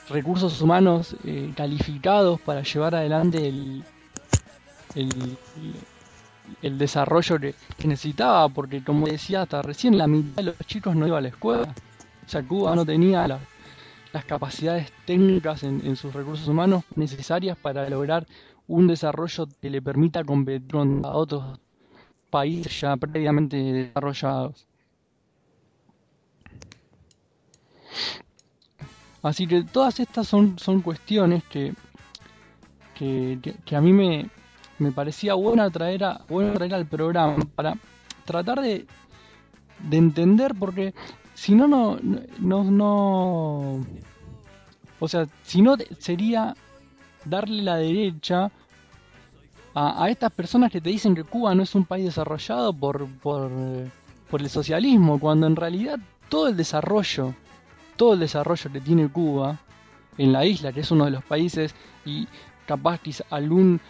recursos 0.10 0.60
humanos 0.62 1.18
eh, 1.26 1.54
calificados 1.56 2.40
para 2.40 2.64
llevar 2.64 2.96
adelante 2.96 3.46
el, 3.48 3.84
el, 4.96 6.78
desarrollo 6.78 7.40
que, 7.40 7.56
necesitaba, 7.88 8.50
porque 8.50 8.84
como 8.84 9.08
decía 9.08 9.44
hasta 9.44 9.62
recién, 9.62 9.98
la 9.98 10.08
mitad 10.08 10.38
de 10.38 10.44
los 10.44 10.58
chicos 10.66 10.96
no 10.96 11.08
iba 11.08 11.18
a 11.18 11.22
la 11.22 11.30
escuela. 11.30 11.74
O 12.26 12.30
sea, 12.30 12.42
Cuba 12.44 12.76
no 12.76 12.86
tenía 12.86 13.28
la- 13.28 13.40
las 14.14 14.26
capacidades 14.26 14.92
técnicas 15.06 15.64
en, 15.64 15.96
sus 15.96 16.14
recursos 16.14 16.48
humanos 16.48 16.84
necesarias 16.96 17.58
para 17.58 17.90
lograr 17.90 18.26
un 18.68 18.88
desarrollo 18.88 19.48
que 19.62 19.70
le 19.70 19.82
permita 19.82 20.24
competir 20.24 20.72
con 20.72 21.02
otros 21.04 21.60
países 22.30 22.80
ya 22.80 22.96
previamente 22.96 23.58
desarrollados. 23.58 24.66
Así 29.22 29.48
que 29.48 29.64
todas 29.64 30.00
estas 30.00 30.28
son, 30.28 30.58
son 30.60 30.82
cuestiones 30.82 31.44
que, 31.46 31.74
que- 32.94 33.40
que 33.66 33.76
a 33.76 33.82
mí 33.82 33.92
me, 33.92 34.30
me 34.80 34.92
parecía 34.92 35.34
buena 35.34 35.70
traer, 35.70 36.04
a, 36.04 36.22
bueno 36.28 36.54
traer 36.54 36.74
al 36.74 36.86
programa 36.86 37.38
para 37.56 37.76
tratar 38.26 38.62
de, 38.62 38.86
de 39.80 39.98
entender 39.98 40.54
porque 40.58 40.94
si 41.34 41.54
no, 41.56 41.68
no, 41.68 42.00
no, 42.40 42.64
no, 42.64 43.86
o 45.00 45.08
sea, 45.08 45.28
si 45.44 45.62
no 45.62 45.76
sería 46.00 46.56
darle 47.26 47.62
la 47.62 47.78
derecha 47.78 48.52
a, 49.74 50.04
a 50.04 50.10
estas 50.10 50.32
personas 50.32 50.72
que 50.72 50.82
te 50.82 50.90
dicen 50.90 51.16
que 51.16 51.24
Cuba 51.24 51.54
no 51.54 51.64
es 51.64 51.76
un 51.76 51.86
país 51.86 52.06
desarrollado 52.06 52.72
por, 52.74 53.06
por, 53.20 53.52
por 54.30 54.42
el 54.42 54.50
socialismo, 54.50 55.20
cuando 55.20 55.48
en 55.48 55.56
realidad 55.56 56.00
todo 56.30 56.48
el 56.48 56.56
desarrollo, 56.58 57.34
todo 57.98 58.14
el 58.14 58.20
desarrollo 58.20 58.72
que 58.72 58.82
tiene 58.82 59.10
Cuba 59.10 59.60
en 60.18 60.32
la 60.32 60.46
isla, 60.46 60.72
que 60.72 60.80
es 60.80 60.92
uno 60.92 61.06
de 61.06 61.12
los 61.12 61.24
países, 61.24 61.76
y 62.06 62.28
capaz 62.66 63.00
que 63.00 63.14
algún 63.30 63.82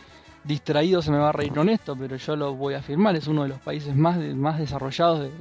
distraído 0.46 1.02
se 1.02 1.12
me 1.12 1.18
va 1.18 1.30
a 1.30 1.32
reír 1.32 1.54
con 1.54 1.70
esto, 1.70 1.96
pero 1.96 2.16
yo 2.16 2.36
lo 2.36 2.54
voy 2.56 2.76
a 2.76 2.80
afirmar, 2.80 3.16
es 3.16 3.28
uno 3.28 3.44
de 3.44 3.50
los 3.50 3.60
países 3.60 3.96
más, 3.96 4.18
de- 4.20 4.36
más 4.36 4.60
desarrollados 4.60 5.22
de- 5.22 5.32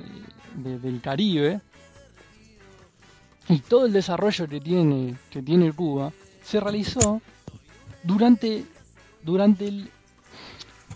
de- 0.70 0.78
del 0.78 1.00
Caribe. 1.00 1.60
Y 3.48 3.58
todo 3.58 3.84
el 3.86 3.92
desarrollo 3.92 4.48
que 4.48 4.60
tiene, 4.60 5.16
que 5.30 5.42
tiene 5.42 5.72
Cuba 5.72 6.10
se 6.42 6.60
realizó 6.60 7.20
durante, 8.02 8.64
durante 9.22 9.70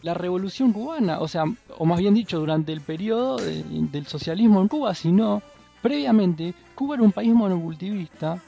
la 0.01 0.15
revolución 0.15 0.73
cubana, 0.73 1.21
o 1.21 1.29
sea, 1.29 1.45
o 1.77 1.85
más 1.85 1.99
bien 1.99 2.15
dicho, 2.15 2.39
durante 2.39 2.73
el 2.73 2.81
periodo 2.81 3.41
de- 3.43 3.63
del 3.65 4.07
socialismo 4.07 4.63
en 4.63 4.69
Cuba, 4.69 4.95
sino 4.95 5.43
previamente 5.83 6.55
Cuba 6.75 6.95
era 6.95 7.05
un 7.05 7.13
país 7.13 7.35
monocultivista 7.35 8.41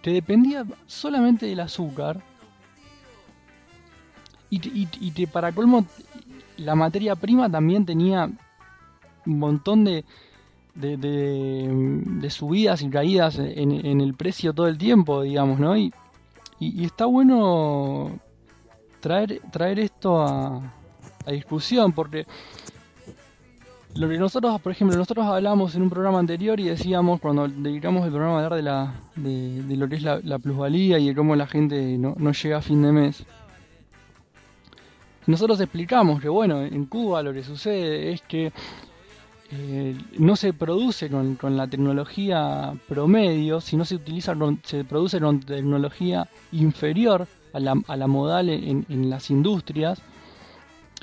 que 0.00 0.12
dependía 0.12 0.64
solamente 0.86 1.46
del 1.46 1.60
azúcar 1.60 2.22
y, 4.50 4.56
y- 4.68 4.88
y 5.00 5.10
que 5.12 5.26
para 5.26 5.52
colmo 5.52 5.84
la 6.56 6.74
materia 6.74 7.14
prima 7.16 7.50
también 7.50 7.84
tenía 7.84 8.30
un 9.26 9.38
montón 9.38 9.84
de, 9.84 10.04
de, 10.74 10.96
de- 10.96 12.30
subidas 12.30 12.82
y 12.82 12.88
caídas 12.90 13.38
en, 13.38 14.00
el 14.00 14.14
precio 14.14 14.52
todo 14.52 14.68
el 14.68 14.78
tiempo, 14.78 15.22
digamos, 15.22 15.58
¿no? 15.58 15.76
Y, 15.76 15.92
y- 16.60 16.84
está 16.84 17.06
bueno 17.06 18.18
traer, 19.00 19.40
traer 19.50 19.78
esto 19.80 20.22
a, 20.22 20.72
discusión, 21.30 21.92
porque 21.92 22.24
lo 23.96 24.08
que 24.08 24.18
nosotros, 24.18 24.60
por 24.60 24.70
ejemplo, 24.72 24.96
nosotros 24.96 25.26
hablamos 25.26 25.74
en 25.74 25.82
un 25.82 25.90
programa 25.90 26.18
anterior 26.20 26.60
y 26.60 26.64
decíamos, 26.64 27.18
cuando 27.20 27.48
dedicamos 27.48 28.04
el 28.04 28.10
programa 28.12 28.34
a 28.40 28.44
hablar 28.44 28.54
de, 28.54 28.62
la, 28.62 28.94
de, 29.16 29.76
lo 29.76 29.88
que 29.88 29.96
es 29.96 30.02
la, 30.02 30.20
la 30.22 30.38
plusvalía 30.38 30.98
y 30.98 31.08
de 31.08 31.14
cómo 31.16 31.34
la 31.34 31.46
gente 31.46 31.96
no, 31.98 32.14
no 32.16 32.32
llega 32.32 32.58
a 32.58 32.62
fin 32.62 32.82
de 32.82 32.92
mes, 32.92 33.24
nosotros 35.26 35.60
explicamos 35.60 36.20
que, 36.20 36.28
bueno, 36.28 36.62
en 36.62 36.86
Cuba 36.86 37.22
lo 37.22 37.32
que 37.32 37.42
sucede 37.42 38.12
es 38.12 38.22
que 38.22 38.52
eh, 39.50 39.96
no 40.18 40.34
se 40.34 40.52
produce 40.52 41.08
con, 41.08 41.56
la 41.56 41.68
tecnología 41.68 42.74
promedio, 42.88 43.60
sino 43.60 43.84
se 43.84 43.94
utiliza 43.94 44.34
se 44.64 44.84
produce 44.84 45.20
con 45.20 45.40
tecnología 45.40 46.28
inferior 46.50 47.28
a 47.52 47.60
la, 47.60 47.74
a 47.86 47.96
la 47.96 48.06
modal 48.06 48.48
en, 48.48 49.10
las 49.10 49.30
industrias. 49.30 50.00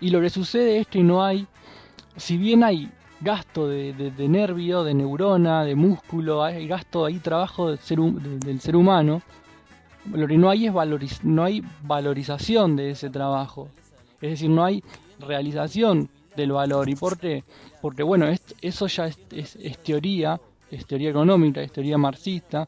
Y 0.01 0.09
lo 0.09 0.19
que 0.19 0.29
sucede 0.29 0.79
es 0.79 0.87
que 0.87 1.03
no 1.03 1.23
hay, 1.23 1.47
si 2.17 2.37
bien 2.37 2.63
hay 2.63 2.91
gasto 3.21 3.67
de, 3.69 3.93
nervio, 4.27 4.83
de 4.83 4.93
neurona, 4.93 5.63
de 5.63 5.75
músculo, 5.75 6.43
hay 6.43 6.67
gasto, 6.67 7.05
hay 7.05 7.19
trabajo 7.19 7.69
del 7.69 7.79
ser, 7.79 7.99
del 7.99 8.59
ser 8.59 8.75
humano, 8.75 9.21
lo 10.11 10.27
que 10.27 10.37
no 10.37 10.49
hay 10.49 10.67
es 10.67 10.73
valoriz- 10.73 11.23
no 11.23 11.45
hay 11.45 11.63
valorización 11.83 12.75
de 12.75 12.91
ese 12.91 13.09
trabajo. 13.09 13.69
Es 14.23 14.29
decir, 14.31 14.49
no 14.49 14.63
hay 14.63 14.81
realización 15.19 16.09
del 16.37 16.53
valor. 16.53 16.89
¿Y 16.89 16.95
por 16.95 17.19
qué? 17.19 17.43
Porque 17.81 18.03
bueno, 18.03 18.25
es- 18.27 18.55
eso 18.61 18.87
ya 18.87 19.07
es, 19.07 19.17
teoría, 19.83 20.39
es 20.71 20.85
teoría 20.85 21.09
económica, 21.09 21.61
es 21.61 21.73
teoría 21.73 21.97
marxista, 21.97 22.67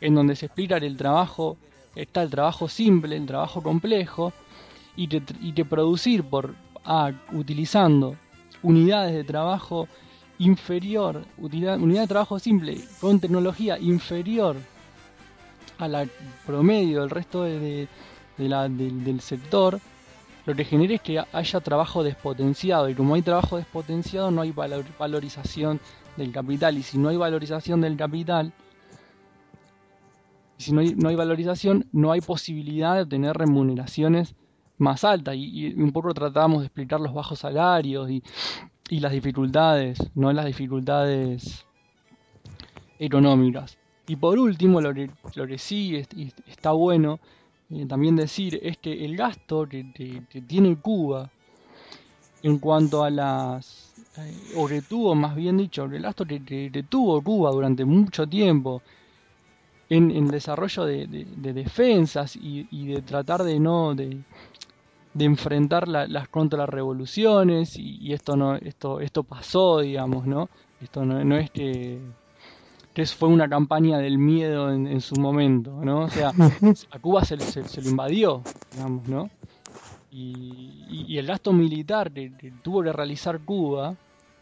en 0.00 0.14
donde 0.14 0.34
se 0.34 0.46
explica 0.46 0.80
que 0.80 0.86
el 0.86 0.96
trabajo, 0.96 1.58
está 1.94 2.22
el 2.22 2.30
trabajo 2.30 2.68
simple, 2.68 3.16
el 3.16 3.26
trabajo 3.26 3.62
complejo, 3.62 4.32
y 4.96 5.08
que, 5.08 5.64
producir 5.64 6.24
por 6.24 6.54
ah, 6.86 7.12
utilizando 7.32 8.16
unidades 8.62 9.14
de 9.14 9.24
trabajo 9.24 9.86
inferior, 10.38 11.22
utilidad, 11.36 11.78
unidad 11.80 12.02
de 12.02 12.08
trabajo 12.08 12.38
simple 12.38 12.78
con 13.00 13.20
tecnología 13.20 13.78
inferior 13.78 14.56
a 15.78 15.86
la 15.88 16.06
promedio 16.46 17.00
del 17.02 17.10
resto 17.10 17.42
del 17.42 17.88
sector, 19.20 19.80
lo 20.46 20.54
que 20.54 20.64
genera 20.64 20.94
es 20.94 21.00
que 21.02 21.22
haya 21.32 21.60
trabajo 21.60 22.02
despotenciado 22.02 22.88
y 22.88 22.94
como 22.94 23.14
hay 23.14 23.22
trabajo 23.22 23.56
despotenciado 23.56 24.30
no 24.30 24.42
hay 24.42 24.52
valor- 24.52 24.86
valorización 24.98 25.80
del 26.16 26.32
capital 26.32 26.76
y 26.78 26.82
si 26.82 26.98
no 26.98 27.08
hay 27.08 27.16
valorización 27.16 27.80
del 27.80 27.96
capital 27.96 28.52
si 30.58 30.72
no 30.72 30.80
hay, 30.80 30.94
no 30.94 31.08
hay 31.08 31.16
valorización 31.16 31.86
no 31.92 32.12
hay 32.12 32.20
posibilidad 32.20 32.94
de 32.94 33.02
obtener 33.02 33.36
remuneraciones 33.36 34.34
más 34.78 35.04
altas. 35.04 35.34
Y, 35.36 35.72
un 35.74 35.92
poco 35.92 36.12
tratamos 36.14 36.60
de 36.60 36.66
explicar 36.66 37.00
los 37.00 37.14
bajos 37.14 37.38
salarios 37.40 38.10
y, 38.10 38.22
las 38.90 39.12
dificultades 39.12 39.98
no 40.14 40.32
las 40.32 40.46
dificultades 40.46 41.64
económicas. 42.98 43.76
Y 44.06 44.16
por 44.16 44.38
último 44.38 44.80
lo 44.80 44.92
que, 44.94 45.10
lo 45.34 45.46
que 45.46 45.58
sí 45.58 45.96
es- 45.96 46.08
está 46.46 46.72
bueno 46.72 47.18
eh, 47.70 47.86
también 47.86 48.16
decir 48.16 48.58
es 48.62 48.78
que 48.78 49.04
el 49.04 49.16
gasto 49.16 49.68
que, 49.68 49.84
tiene 50.42 50.76
Cuba 50.80 51.30
en 52.42 52.58
cuanto 52.58 53.02
a 53.02 53.10
las 53.10 53.94
eh, 54.18 54.52
o 54.54 54.68
que 54.68 54.82
tuvo 54.82 55.14
más 55.14 55.34
bien 55.34 55.56
dicho 55.56 55.84
el 55.84 56.02
gasto 56.02 56.24
que, 56.26 56.44
que- 56.44 56.70
tuvo 56.84 57.22
Cuba 57.22 57.50
durante 57.50 57.84
mucho 57.84 58.26
tiempo 58.26 58.82
en, 59.88 60.10
en 60.10 60.28
desarrollo 60.28 60.84
de, 60.84 61.06
de- 61.06 61.26
de 61.36 61.52
defensas 61.52 62.36
y, 62.36 62.66
de 62.86 63.02
tratar 63.02 63.42
de 63.44 63.60
no 63.60 63.94
de, 63.94 64.24
enfrentar 65.26 65.88
la- 65.88 66.06
las 66.08 66.28
contrarrevoluciones 66.28 67.76
y, 67.76 67.98
y 68.00 68.12
esto 68.12 68.36
no 68.36 68.56
esto 68.56 69.00
esto 69.00 69.24
pasó 69.24 69.80
digamos 69.80 70.26
no 70.26 70.48
esto 70.80 71.04
no, 71.04 71.24
no 71.24 71.36
es 71.36 71.50
que 71.50 72.00
que 72.94 73.04
fue 73.06 73.28
una 73.28 73.48
campaña 73.48 73.98
del 73.98 74.18
miedo 74.18 74.72
en, 74.72 74.86
en 74.86 75.00
su 75.00 75.16
momento, 75.16 75.72
¿no? 75.84 76.00
O 76.04 76.08
sea, 76.08 76.30
a 76.90 76.98
Cuba 77.00 77.24
se, 77.24 77.36
se- 77.40 77.64
se 77.66 77.82
lo 77.82 77.90
invadió, 77.90 78.40
digamos, 78.72 79.06
¿no? 79.08 79.28
Y, 80.10 80.84
y- 80.90 81.04
y 81.08 81.18
el 81.18 81.26
gasto 81.26 81.52
militar 81.52 82.10
que, 82.12 82.30
que 82.38 82.52
tuvo 82.62 82.82
que 82.82 82.92
realizar 82.92 83.40
Cuba 83.40 83.94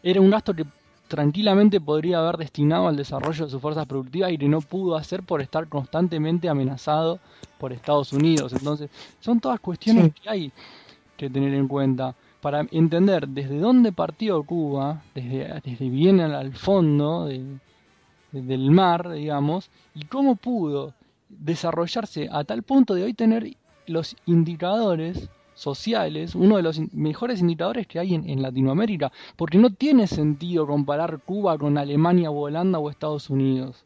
era 0.03 0.21
un 0.21 0.29
gasto 0.29 0.53
que 0.53 0.65
tranquilamente 1.07 1.79
podría 1.81 2.19
haber 2.19 2.37
destinado 2.37 2.87
al 2.87 2.95
desarrollo 2.95 3.45
de 3.45 3.51
sus 3.51 3.61
fuerzas 3.61 3.85
productivas 3.85 4.31
y 4.31 4.37
que 4.37 4.47
no 4.47 4.61
pudo 4.61 4.95
hacer 4.95 5.23
por 5.23 5.41
estar 5.41 5.67
constantemente 5.67 6.47
amenazado 6.49 7.19
por 7.59 7.71
Estados 7.73 8.13
Unidos. 8.13 8.53
Entonces, 8.53 8.89
son 9.19 9.39
todas 9.39 9.59
cuestiones 9.59 10.05
Sí. 10.05 10.21
que 10.21 10.29
hay 10.29 10.51
que 11.17 11.29
tener 11.29 11.53
en 11.53 11.67
cuenta 11.67 12.15
para 12.41 12.65
entender 12.71 13.27
desde 13.27 13.57
dónde 13.59 13.91
partió 13.91 14.43
Cuba, 14.43 15.01
desde, 15.15 15.61
desde 15.63 15.89
bien 15.89 16.19
al, 16.19 16.35
al 16.35 16.53
fondo 16.53 17.25
de- 17.25 17.43
del 18.33 18.71
mar, 18.71 19.11
digamos, 19.11 19.69
y 19.93 20.05
cómo 20.05 20.35
pudo 20.35 20.93
desarrollarse 21.29 22.29
a 22.31 22.43
tal 22.43 22.63
punto 22.63 22.93
de 22.95 23.03
hoy 23.03 23.13
tener 23.13 23.55
los 23.87 24.15
indicadores 24.25 25.29
sociales, 25.53 26.35
uno 26.35 26.57
de 26.57 26.63
los 26.63 26.79
mejores 26.93 27.39
indicadores 27.39 27.87
que 27.87 27.99
hay 27.99 28.15
en, 28.15 28.41
Latinoamérica, 28.41 29.11
porque 29.35 29.57
no 29.57 29.71
tiene 29.71 30.07
sentido 30.07 30.65
comparar 30.65 31.19
Cuba 31.19 31.57
con 31.57 31.77
Alemania 31.77 32.31
o 32.31 32.39
Holanda 32.39 32.79
o 32.79 32.89
Estados 32.89 33.29
Unidos. 33.29 33.85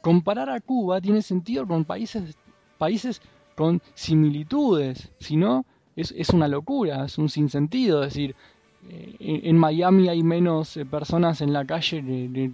Comparar 0.00 0.50
a 0.50 0.60
Cuba 0.60 1.00
tiene 1.00 1.22
sentido 1.22 1.66
con 1.66 1.84
países, 1.84 2.36
países 2.78 3.20
con 3.54 3.82
similitudes, 3.94 5.12
si 5.18 5.36
no, 5.36 5.64
es, 5.94 6.12
es 6.16 6.30
una 6.30 6.48
locura, 6.48 7.04
es 7.04 7.18
un 7.18 7.28
sinsentido, 7.28 8.00
decir, 8.00 8.34
en, 8.88 9.46
en 9.46 9.56
Miami 9.58 10.08
hay 10.08 10.22
menos 10.22 10.76
eh, 10.76 10.84
personas 10.84 11.40
en 11.40 11.52
la 11.52 11.64
calle 11.64 12.02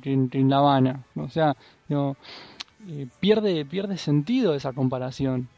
que, 0.01 0.13
en 0.13 0.51
La 0.51 0.59
Habana, 0.59 1.05
o 1.17 1.29
sea, 1.29 1.57
no, 1.89 2.17
eh, 2.89 3.07
pierde, 3.21 3.65
pierde 3.65 3.97
sentido 3.97 4.55
esa 4.55 4.73
comparación. 4.73 5.49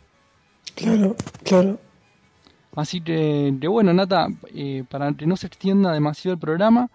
Claro, 0.75 1.17
claro. 1.45 1.79
Así 2.77 3.01
que, 3.01 3.53
que 3.61 3.69
bueno, 3.69 3.93
Nata, 3.93 4.29
eh, 4.55 4.85
para 4.89 5.13
que 5.13 5.27
no 5.27 5.37
se 5.37 5.49
extienda 5.49 5.93
demasiado 5.93 6.35
el 6.35 6.41
programa, 6.41 6.89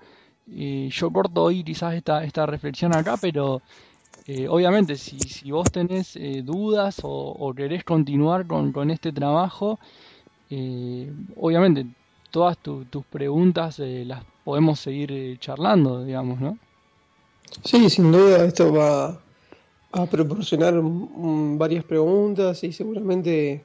eh, 0.50 0.90
yo 0.92 1.12
corto 1.12 1.44
hoy 1.44 1.64
quizás 1.64 1.96
esta, 1.96 2.24
esta 2.24 2.46
reflexión 2.46 2.94
acá, 2.94 3.18
pero 3.18 3.62
eh, 4.28 4.48
obviamente 4.48 4.96
si, 4.96 5.20
si 5.28 5.52
vos 5.52 5.70
tenés 5.72 6.16
eh, 6.16 6.42
dudas 6.44 7.00
o, 7.04 7.10
o 7.10 7.54
querés 7.54 7.84
continuar 7.84 8.48
con, 8.48 8.72
con 8.72 8.90
este 8.90 9.12
trabajo, 9.12 9.80
eh, 10.50 11.12
obviamente 11.36 11.88
todas 12.36 12.58
tu- 12.58 12.84
tus 12.86 13.06
preguntas 13.06 13.80
eh, 13.80 14.04
las 14.06 14.22
podemos 14.44 14.82
seguir 14.82 15.10
eh, 15.14 15.38
charlando, 15.40 16.04
digamos, 16.04 16.42
¿no? 16.42 16.58
Sí, 17.64 17.90
sin 17.90 18.12
duda 18.12 18.44
esto 18.46 18.74
va 18.74 19.18
a 19.94 20.06
proporcionar 20.08 20.74
varias 20.84 21.86
preguntas 21.86 22.62
y 22.66 22.74
seguramente 22.74 23.64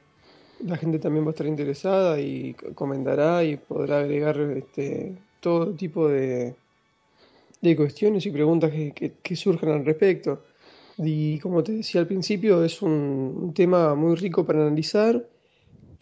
la 0.65 0.77
gente 0.77 0.99
también 0.99 1.25
va 1.25 1.31
a 1.31 1.35
estar 1.35 1.47
interesada 1.47 2.17
y 2.21 2.53
comentará 2.75 3.43
y 3.43 3.57
podrá 3.57 3.99
agregar 3.99 4.39
este, 4.61 5.17
todo 5.41 5.73
tipo 5.75 6.07
de, 6.07 6.55
de 7.61 7.75
cuestiones 7.75 8.25
y 8.25 8.31
preguntas 8.31 8.71
que, 8.71 9.13
que- 9.23 9.35
surjan 9.35 9.69
al 9.71 9.85
respecto. 9.85 10.39
Y 10.97 11.39
como 11.39 11.63
te 11.63 11.71
decía 11.73 12.01
al 12.01 12.07
principio, 12.07 12.63
es 12.63 12.81
un 12.81 13.53
tema 13.55 13.95
muy 13.95 14.15
rico 14.15 14.45
para 14.45 14.61
analizar 14.61 15.25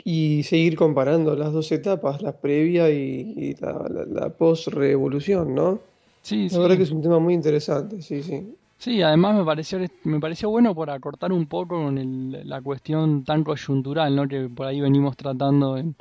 y 0.05 0.43
seguir 0.43 0.75
comparando 0.75 1.35
las 1.35 1.53
dos 1.53 1.71
etapas, 1.71 2.21
la 2.21 2.33
previa 2.39 2.89
y, 2.91 3.33
y 3.37 3.55
la, 3.55 3.73
la, 3.89 4.05
la 4.05 4.29
post-revolución, 4.29 5.55
¿no? 5.55 5.79
Sí, 6.21 6.49
La 6.49 6.59
verdad 6.59 6.77
que 6.77 6.83
sí. 6.83 6.83
es 6.83 6.91
un 6.91 7.01
tema 7.01 7.19
muy 7.19 7.33
interesante, 7.33 8.01
sí, 8.01 8.23
sí. 8.23 8.55
Sí, 8.77 9.01
además 9.01 9.35
me 9.35 9.43
pareció, 9.43 9.79
me 10.05 10.19
pareció 10.19 10.49
bueno 10.49 10.73
por 10.73 10.89
acortar 10.89 11.31
un 11.33 11.45
poco 11.47 11.83
con 11.83 11.97
el- 11.97 12.47
la 12.47 12.61
cuestión 12.61 13.23
tan 13.25 13.43
coyuntural, 13.43 14.15
¿no? 14.15 14.27
Que 14.27 14.47
por 14.49 14.67
ahí 14.67 14.79
venimos 14.79 15.17
tratando 15.17 15.77
en, 15.77 15.95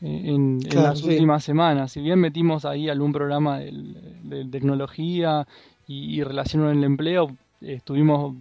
en, 0.00 0.60
las 0.82 1.02
sí. 1.02 1.08
últimas 1.08 1.44
semanas. 1.44 1.92
Si 1.92 2.00
bien 2.00 2.18
metimos 2.20 2.64
ahí 2.64 2.88
algún 2.88 3.12
programa 3.12 3.58
de, 3.60 4.46
tecnología 4.50 5.46
y, 5.86 6.18
y 6.20 6.22
relación 6.24 6.62
con 6.62 6.76
el 6.78 6.84
empleo, 6.84 7.36
estuvimos 7.60 8.34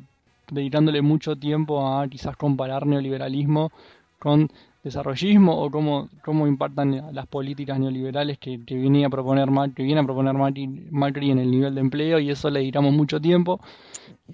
dedicándole 0.51 1.01
mucho 1.01 1.35
tiempo 1.35 1.85
a 1.87 2.07
quizás 2.07 2.35
comparar 2.37 2.85
neoliberalismo 2.87 3.71
con 4.19 4.49
desarrollismo 4.83 5.61
o 5.61 5.69
cómo, 5.69 6.09
cómo 6.23 6.47
impactan 6.47 7.13
las 7.13 7.27
políticas 7.27 7.79
neoliberales 7.79 8.37
que, 8.37 8.63
que 8.65 8.75
venía 8.75 9.07
a 9.07 9.09
proponer 9.09 9.51
Macri, 9.51 9.73
que 9.75 9.83
viene 9.83 10.01
a 10.01 10.03
proponer 10.03 10.33
Macri, 10.33 10.67
Macri 10.91 11.31
en 11.31 11.39
el 11.39 11.51
nivel 11.51 11.75
de 11.75 11.81
empleo 11.81 12.19
y 12.19 12.29
eso 12.29 12.49
le 12.49 12.59
dedicamos 12.61 12.93
mucho 12.93 13.19
tiempo. 13.19 13.59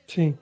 Sí, 0.08 0.36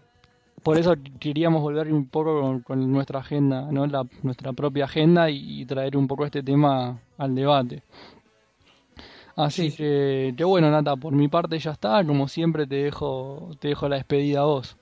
Por 0.62 0.78
eso 0.78 0.93
queríamos 1.20 1.62
volver 1.62 1.91
un 1.93 2.08
poco 2.08 2.41
con, 2.41 2.62
con 2.62 2.91
nuestra 2.91 3.20
agenda, 3.20 3.70
¿no? 3.72 3.86
La- 3.88 4.06
nuestra 4.24 4.54
propia 4.54 4.86
agenda 4.86 5.30
y, 5.30 5.62
y 5.62 5.66
traer 5.66 5.95
un 5.97 6.08
poco 6.08 6.26
este 6.26 6.43
tema 6.43 6.99
al 7.18 7.36
debate. 7.36 7.82
Así 9.36 9.72
Sí. 9.72 9.78
que, 9.78 10.34
que 10.38 10.43
bueno, 10.43 10.70
Nata, 10.70 10.95
por 10.95 11.14
mi 11.14 11.28
parte 11.28 11.58
ya 11.60 11.72
está. 11.72 12.06
Como 12.06 12.28
siempre 12.28 12.68
te 12.68 12.76
dejo, 12.76 13.51
te 13.60 13.70
dejo 13.70 13.89
la 13.89 13.95
despedida 13.97 14.41
a 14.41 14.45
vos. 14.45 14.78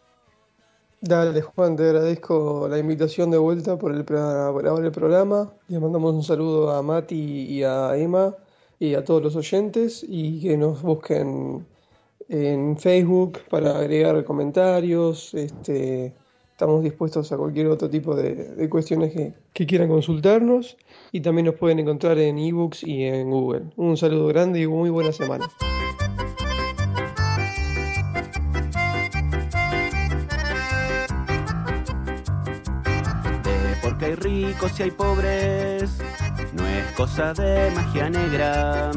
Dale 1.01 1.41
Juan, 1.41 1.75
te 1.75 1.83
agradezco 1.83 2.67
la 2.69 2.77
invitación 2.77 3.31
de 3.31 3.37
vuelta 3.37 3.77
por 3.77 3.91
el, 3.91 4.03
grabar 4.03 4.85
el 4.85 4.91
programa. 4.91 5.51
Le 5.67 5.79
mandamos 5.79 6.13
un 6.13 6.23
saludo 6.23 6.71
a 6.71 6.81
Mati 6.81 7.45
y 7.49 7.63
a 7.63 7.97
Emma 7.97 8.35
y 8.79 8.93
a 8.93 9.03
todos 9.03 9.21
los 9.21 9.35
oyentes 9.35 10.05
y 10.07 10.41
que 10.41 10.57
nos 10.57 10.81
busquen 10.81 11.65
en 12.29 12.77
Facebook 12.77 13.39
para 13.49 13.77
agregar 13.79 14.23
comentarios. 14.23 15.33
Este, 15.33 16.13
estamos 16.51 16.83
dispuestos 16.83 17.31
a 17.31 17.37
cualquier 17.37 17.67
otro 17.67 17.89
tipo 17.89 18.15
de, 18.15 18.35
de 18.55 18.69
cuestiones 18.69 19.11
que, 19.11 19.33
que 19.53 19.65
quieran 19.65 19.89
consultarnos 19.89 20.77
y 21.11 21.21
también 21.21 21.47
nos 21.47 21.55
pueden 21.55 21.79
encontrar 21.79 22.17
en 22.19 22.37
ebooks 22.37 22.83
y 22.83 23.03
en 23.03 23.31
Google. 23.31 23.63
Un 23.75 23.97
saludo 23.97 24.27
grande 24.27 24.61
y 24.61 24.67
muy 24.67 24.89
buena 24.89 25.11
semana. 25.11 25.49
Ricos 34.21 34.79
y 34.79 34.83
hay 34.83 34.91
pobres. 34.91 35.97
No 36.53 36.65
es 36.65 36.91
cosa 36.93 37.33
de 37.33 37.71
magia 37.75 38.09
negra, 38.09 38.91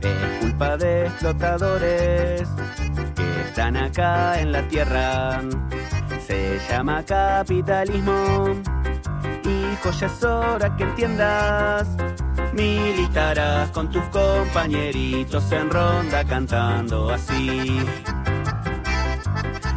es 0.00 0.38
culpa 0.40 0.76
de 0.76 1.06
explotadores 1.06 2.48
que 3.14 3.40
están 3.46 3.76
acá 3.76 4.40
en 4.40 4.52
la 4.52 4.66
tierra. 4.68 5.40
Se 6.26 6.58
llama 6.68 7.02
capitalismo, 7.04 8.46
hijo, 9.44 9.90
ya 9.90 10.06
es 10.06 10.24
hora 10.24 10.76
que 10.76 10.84
entiendas. 10.84 11.88
Militarás 12.52 13.70
con 13.70 13.90
tus 13.90 14.04
compañeritos 14.04 15.50
en 15.52 15.70
ronda 15.70 16.24
cantando 16.24 17.10
así. 17.10 17.80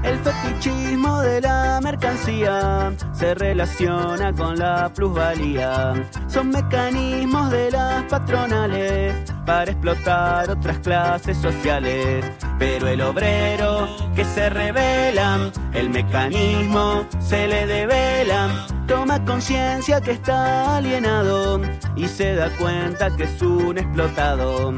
El 0.05 0.19
fetichismo 0.19 1.19
de 1.21 1.41
la 1.41 1.79
mercancía 1.81 2.93
se 3.13 3.33
relaciona 3.33 4.31
con 4.31 4.55
la 4.55 4.91
plusvalía. 4.93 5.93
Son 6.27 6.49
mecanismos 6.49 7.49
de 7.49 7.71
las 7.71 8.03
patronales 8.03 9.15
para 9.47 9.71
explotar 9.71 10.51
otras 10.51 10.77
clases 10.79 11.37
sociales. 11.37 12.23
Pero 12.59 12.87
el 12.87 13.01
obrero 13.01 13.87
que 14.15 14.23
se 14.23 14.47
revela, 14.49 15.51
el 15.73 15.89
mecanismo 15.89 17.05
se 17.19 17.47
le 17.47 17.65
devela. 17.65 18.67
Toma 18.87 19.25
conciencia 19.25 19.99
que 20.01 20.11
está 20.11 20.77
alienado 20.77 21.59
y 21.95 22.07
se 22.07 22.35
da 22.35 22.51
cuenta 22.59 23.15
que 23.15 23.23
es 23.23 23.41
un 23.41 23.79
explotado. 23.79 24.71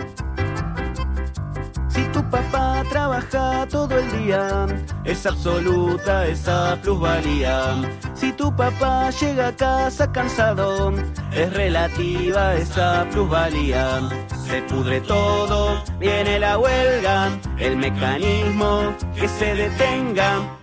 Si 1.98 2.04
tu 2.10 2.22
papá 2.30 2.84
trabaja 2.92 3.66
todo 3.72 3.98
el 3.98 4.08
día, 4.20 4.68
es 5.04 5.26
absoluta 5.26 6.28
esa 6.28 6.78
plusvalía. 6.80 7.74
Si 8.14 8.32
tu 8.34 8.56
papá 8.56 9.10
llega 9.10 9.48
a 9.48 9.56
casa 9.56 10.12
cansado, 10.12 10.94
es 11.32 11.52
relativa 11.52 12.54
esa 12.54 13.08
plusvalía. 13.12 14.08
Se 14.46 14.62
pudre 14.62 15.02
todo, 15.02 15.84
viene 15.98 16.38
la 16.38 16.60
huelga, 16.60 17.32
el 17.58 17.78
mecanismo 17.78 18.94
que 19.16 19.28
se 19.28 19.56
detenga. 19.56 20.56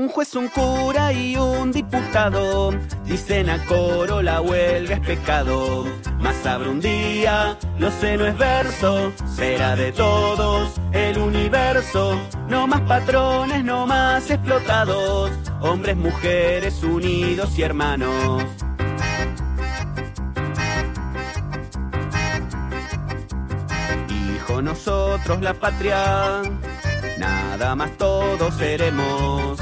Un 0.00 0.08
juez, 0.08 0.34
un 0.34 0.48
cura 0.48 1.12
y 1.12 1.36
un 1.36 1.72
diputado 1.72 2.72
dicen 3.04 3.50
a 3.50 3.62
coro 3.66 4.22
la 4.22 4.40
huelga 4.40 4.94
es 4.94 5.00
pecado. 5.00 5.84
Más 6.18 6.46
abre 6.46 6.70
un 6.70 6.80
día, 6.80 7.58
lo 7.78 7.90
sé 7.90 8.16
no 8.16 8.24
es 8.24 8.38
verso, 8.38 9.12
será 9.36 9.76
de 9.76 9.92
todos 9.92 10.80
el 10.92 11.18
universo. 11.18 12.18
No 12.48 12.66
más 12.66 12.80
patrones, 12.80 13.62
no 13.62 13.86
más 13.86 14.30
explotados, 14.30 15.32
hombres, 15.60 15.98
mujeres 15.98 16.82
unidos 16.82 17.58
y 17.58 17.62
hermanos. 17.62 18.42
Hijo, 24.08 24.62
nosotros 24.62 25.42
la 25.42 25.52
patria, 25.52 26.40
nada 27.18 27.76
más 27.76 27.90
todos 27.98 28.54
seremos. 28.54 29.60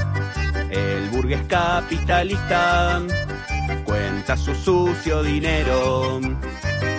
El 0.71 1.09
burgués 1.11 1.43
capitalista 1.49 3.01
cuenta 3.85 4.37
su 4.37 4.55
sucio 4.55 5.23
dinero. 5.23 6.21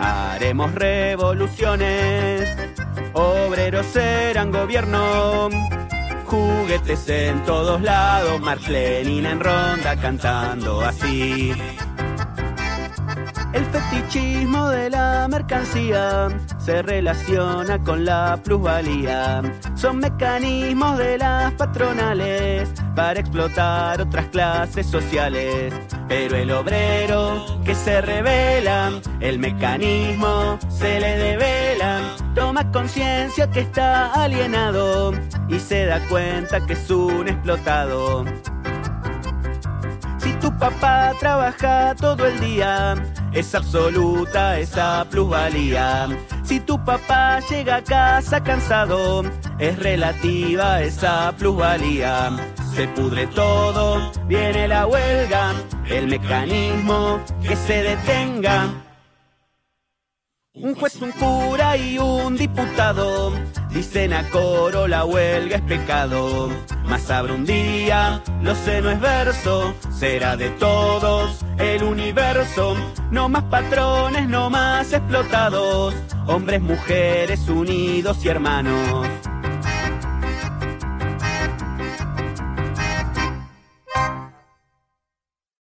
Haremos 0.01 0.73
revoluciones, 0.73 2.49
obreros 3.13 3.85
serán 3.87 4.51
gobierno. 4.51 5.49
Juguetes 6.25 7.09
en 7.09 7.43
todos 7.43 7.81
lados, 7.81 8.39
Marx 8.39 8.67
Lenin 8.69 9.25
en 9.25 9.39
ronda 9.39 9.95
cantando 9.95 10.81
así. 10.81 11.53
El 13.51 13.65
fetichismo 13.65 14.69
de 14.69 14.91
la 14.91 15.27
mercancía 15.27 16.29
se 16.59 16.83
relaciona 16.83 17.79
con 17.79 18.05
la 18.05 18.39
plusvalía. 18.43 19.41
Son 19.75 19.97
mecanismos 19.97 20.99
de 20.99 21.17
las 21.17 21.51
patronales 21.53 22.69
para 22.95 23.19
explotar 23.19 24.01
otras 24.01 24.27
clases 24.27 24.85
sociales. 24.85 25.73
Pero 26.07 26.35
el 26.35 26.51
obrero 26.51 27.59
que 27.65 27.73
se 27.73 28.01
revela, 28.01 28.91
el 29.19 29.39
mecanismo 29.39 30.59
se 30.69 30.99
le 30.99 31.17
devela. 31.17 32.01
Toma 32.35 32.71
conciencia 32.71 33.49
que 33.49 33.61
está 33.61 34.13
alienado 34.13 35.11
y 35.47 35.59
se 35.59 35.87
da 35.87 35.99
cuenta 36.07 36.63
que 36.67 36.73
es 36.73 36.89
un 36.91 37.27
explotado. 37.27 38.25
Si 40.19 40.33
tu 40.33 40.55
papá 40.57 41.13
trabaja 41.19 41.95
todo 41.95 42.27
el 42.27 42.39
día, 42.39 42.95
es 43.33 43.53
absoluta 43.55 44.59
esa 44.59 45.05
plusvalía. 45.09 46.07
Si 46.43 46.59
tu 46.59 46.83
papá 46.83 47.39
llega 47.49 47.77
a 47.77 47.83
casa 47.83 48.43
cansado, 48.43 49.23
es 49.59 49.77
relativa 49.79 50.81
esa 50.81 51.33
plusvalía. 51.37 52.31
Se 52.73 52.87
pudre 52.87 53.27
todo, 53.27 54.11
viene 54.27 54.67
la 54.67 54.87
huelga, 54.87 55.53
el 55.87 56.07
mecanismo 56.07 57.19
que 57.41 57.55
se 57.55 57.83
detenga. 57.83 58.67
Un 60.53 60.75
juez, 60.75 61.01
un 61.01 61.11
cura 61.11 61.77
y 61.77 61.97
un 61.97 62.35
diputado 62.35 63.31
dicen 63.69 64.13
a 64.13 64.29
coro 64.29 64.87
la 64.87 65.05
huelga 65.05 65.57
es 65.57 65.61
pecado. 65.63 66.49
Mas 66.85 67.09
habrá 67.11 67.33
un 67.33 67.45
día, 67.45 68.21
lo 68.41 68.55
sé, 68.55 68.81
no 68.81 68.89
es 68.89 68.99
verso, 68.99 69.73
será 69.91 70.35
de 70.35 70.49
todos 70.51 71.45
el 71.57 71.83
universo. 71.83 72.75
No 73.11 73.29
más 73.29 73.43
patrones, 73.43 74.27
no 74.27 74.49
más 74.49 74.91
explotados, 74.93 75.93
hombres, 76.27 76.61
mujeres 76.61 77.47
unidos 77.47 78.25
y 78.25 78.29
hermanos. 78.29 79.07